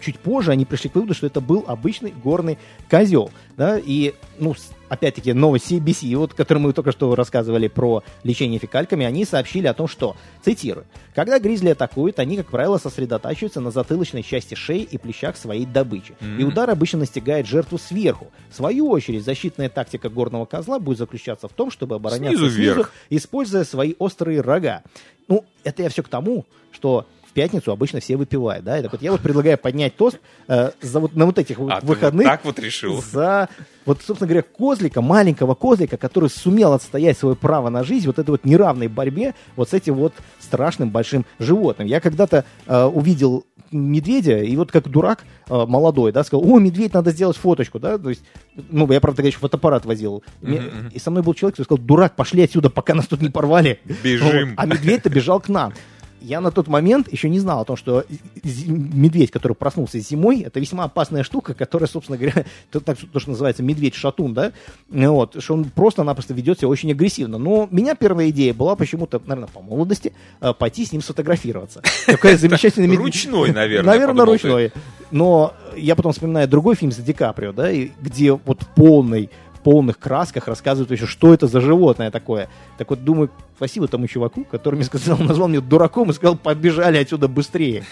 чуть 0.00 0.18
позже 0.18 0.52
они 0.52 0.64
пришли 0.64 0.90
к 0.90 0.94
выводу, 0.94 1.14
что 1.14 1.26
это 1.26 1.40
был 1.40 1.64
обычный 1.66 2.12
горный 2.12 2.58
козел. 2.88 3.30
Да? 3.56 3.78
И, 3.78 4.14
ну, 4.38 4.54
опять-таки, 4.88 5.32
новость 5.32 5.70
CBC, 5.70 6.16
вот, 6.16 6.34
которую 6.34 6.64
мы 6.64 6.72
только 6.72 6.92
что 6.92 7.14
рассказывали 7.14 7.68
про 7.68 8.02
лечение 8.24 8.58
фекальками, 8.58 9.06
они 9.06 9.24
сообщили 9.24 9.66
о 9.66 9.74
том, 9.74 9.86
что, 9.86 10.16
цитирую, 10.44 10.86
когда 11.14 11.38
гризли 11.38 11.70
атакуют, 11.70 12.18
они, 12.18 12.36
как 12.36 12.48
правило, 12.48 12.78
сосредотачиваются 12.78 13.60
на 13.60 13.70
затылочной 13.70 14.22
части 14.22 14.54
шеи 14.54 14.82
и 14.82 14.98
плечах 14.98 15.36
своей 15.36 15.66
добычи. 15.66 16.14
Mm-hmm. 16.20 16.40
И 16.40 16.44
удар 16.44 16.68
обычно 16.68 17.00
настигает 17.00 17.46
жертву 17.46 17.78
сверху. 17.78 18.28
В 18.50 18.56
свою 18.56 18.88
очередь, 18.90 19.24
защитная 19.24 19.68
тактика 19.68 20.08
горного 20.08 20.44
козла 20.44 20.78
будет 20.78 20.98
заключаться 20.98 21.48
в 21.48 21.52
том, 21.52 21.70
чтобы 21.70 21.94
обороняться 21.94 22.38
снизу, 22.38 22.54
снизу 22.54 22.86
используя 23.10 23.64
свои 23.64 23.94
острые 23.98 24.40
рога. 24.40 24.82
Ну, 25.28 25.44
это 25.62 25.84
я 25.84 25.88
все 25.88 26.02
к 26.02 26.08
тому, 26.08 26.44
что 26.72 27.06
в 27.30 27.32
пятницу 27.32 27.70
обычно 27.70 28.00
все 28.00 28.16
выпивают, 28.16 28.64
да, 28.64 28.78
и 28.78 28.82
так 28.82 28.90
вот 28.90 29.02
я 29.02 29.12
вот 29.12 29.20
предлагаю 29.20 29.56
поднять 29.56 29.96
тост 29.96 30.18
э, 30.48 30.72
за 30.80 31.00
вот, 31.00 31.14
на 31.14 31.26
вот 31.26 31.38
этих 31.38 31.58
а 31.60 31.78
выходных. 31.80 32.26
вот 32.26 32.30
так 32.32 32.44
вот 32.44 32.58
решил. 32.58 33.00
За, 33.00 33.48
вот, 33.86 34.02
собственно 34.04 34.26
говоря, 34.26 34.42
козлика, 34.42 35.00
маленького 35.00 35.54
козлика, 35.54 35.96
который 35.96 36.28
сумел 36.28 36.72
отстоять 36.72 37.16
свое 37.16 37.36
право 37.36 37.68
на 37.68 37.84
жизнь 37.84 38.08
вот 38.08 38.18
этой 38.18 38.30
вот 38.30 38.44
неравной 38.44 38.88
борьбе 38.88 39.34
вот 39.54 39.70
с 39.70 39.74
этим 39.74 39.94
вот 39.94 40.12
страшным 40.40 40.90
большим 40.90 41.24
животным. 41.38 41.86
Я 41.86 42.00
когда-то 42.00 42.44
э, 42.66 42.84
увидел 42.84 43.46
медведя, 43.70 44.38
и 44.38 44.56
вот 44.56 44.72
как 44.72 44.88
дурак 44.88 45.24
э, 45.48 45.66
молодой, 45.66 46.10
да, 46.10 46.24
сказал, 46.24 46.44
о, 46.44 46.58
медведь, 46.58 46.94
надо 46.94 47.12
сделать 47.12 47.36
фоточку, 47.36 47.78
да, 47.78 47.96
то 47.96 48.08
есть, 48.08 48.24
ну, 48.56 48.90
я, 48.90 49.00
правда, 49.00 49.22
еще 49.22 49.38
фотоаппарат 49.38 49.84
возил, 49.84 50.24
mm-hmm. 50.42 50.92
и 50.92 50.98
со 50.98 51.12
мной 51.12 51.22
был 51.22 51.34
человек, 51.34 51.54
который 51.54 51.66
сказал, 51.66 51.84
дурак, 51.84 52.16
пошли 52.16 52.42
отсюда, 52.42 52.70
пока 52.70 52.94
нас 52.94 53.06
тут 53.06 53.22
не 53.22 53.30
порвали. 53.30 53.78
Бежим. 54.02 54.50
Вот. 54.50 54.54
А 54.56 54.66
медведь-то 54.66 55.08
бежал 55.10 55.38
к 55.38 55.48
нам 55.48 55.72
я 56.20 56.40
на 56.40 56.50
тот 56.50 56.68
момент 56.68 57.10
еще 57.12 57.28
не 57.28 57.38
знал 57.38 57.60
о 57.60 57.64
том, 57.64 57.76
что 57.76 58.04
медведь, 58.44 59.30
который 59.30 59.54
проснулся 59.54 59.98
зимой, 59.98 60.40
это 60.40 60.60
весьма 60.60 60.84
опасная 60.84 61.22
штука, 61.22 61.54
которая, 61.54 61.88
собственно 61.88 62.18
говоря, 62.18 62.44
то, 62.70 62.80
так, 62.80 62.98
то 62.98 63.20
что 63.20 63.30
называется 63.30 63.62
медведь-шатун, 63.62 64.34
да, 64.34 64.52
вот, 64.88 65.42
что 65.42 65.54
он 65.54 65.64
просто-напросто 65.64 66.34
ведет 66.34 66.58
себя 66.58 66.68
очень 66.68 66.90
агрессивно. 66.90 67.38
Но 67.38 67.68
у 67.70 67.74
меня 67.74 67.94
первая 67.94 68.30
идея 68.30 68.54
была 68.54 68.76
почему-то, 68.76 69.20
наверное, 69.26 69.48
по 69.48 69.60
молодости, 69.60 70.12
э, 70.40 70.52
пойти 70.52 70.84
с 70.84 70.92
ним 70.92 71.02
сфотографироваться. 71.02 71.82
Такая 72.06 72.36
замечательная 72.36 72.88
медведь. 72.88 73.06
Ручной, 73.06 73.52
наверное. 73.52 73.92
Наверное, 73.92 74.24
ручной. 74.24 74.72
Но 75.10 75.54
я 75.76 75.96
потом 75.96 76.12
вспоминаю 76.12 76.48
другой 76.48 76.76
фильм 76.76 76.92
с 76.92 76.96
Ди 76.96 77.12
Каприо, 77.12 77.52
да, 77.52 77.70
где 77.72 78.32
вот 78.32 78.60
полный 78.74 79.30
полных 79.62 79.98
красках 79.98 80.48
рассказывают 80.48 80.90
еще, 80.90 81.06
что 81.06 81.32
это 81.34 81.46
за 81.46 81.60
животное 81.60 82.10
такое. 82.10 82.48
Так 82.78 82.90
вот, 82.90 83.04
думаю, 83.04 83.30
спасибо 83.56 83.88
тому 83.88 84.06
чуваку, 84.06 84.44
который 84.44 84.76
мне 84.76 84.84
сказал, 84.84 85.18
назвал 85.20 85.48
меня 85.48 85.60
дураком 85.60 86.10
и 86.10 86.12
сказал, 86.12 86.36
побежали 86.36 86.98
отсюда 86.98 87.28
быстрее. 87.28 87.84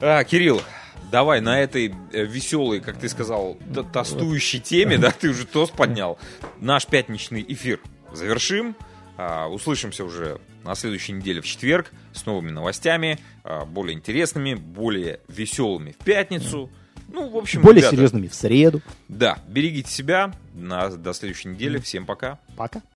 А, 0.00 0.22
Кирилл, 0.24 0.60
давай 1.10 1.40
на 1.40 1.60
этой 1.60 1.94
э, 2.12 2.24
веселой, 2.24 2.80
как 2.80 2.98
ты 2.98 3.08
сказал, 3.08 3.56
тостующей 3.92 4.60
теме, 4.60 4.98
да, 4.98 5.10
ты 5.10 5.30
уже 5.30 5.46
тост 5.46 5.72
поднял, 5.72 6.18
наш 6.60 6.86
пятничный 6.86 7.44
эфир 7.48 7.80
завершим. 8.12 8.76
А, 9.20 9.48
услышимся 9.48 10.04
уже 10.04 10.40
на 10.62 10.76
следующей 10.76 11.12
неделе 11.12 11.40
в 11.40 11.46
четверг 11.46 11.90
с 12.12 12.24
новыми 12.24 12.50
новостями, 12.50 13.18
а, 13.42 13.64
более 13.64 13.94
интересными, 13.94 14.54
более 14.54 15.20
веселыми 15.26 15.92
в 15.92 16.04
пятницу. 16.04 16.70
Ну, 17.08 17.28
в 17.28 17.36
общем, 17.36 17.62
Более 17.62 17.80
ребята, 17.80 17.96
серьезными 17.96 18.28
в 18.28 18.34
среду. 18.34 18.82
Да, 19.08 19.38
берегите 19.48 19.90
себя. 19.90 20.32
На, 20.54 20.88
до 20.90 21.12
следующей 21.12 21.48
недели. 21.48 21.78
Всем 21.78 22.06
пока. 22.06 22.38
Пока. 22.56 22.82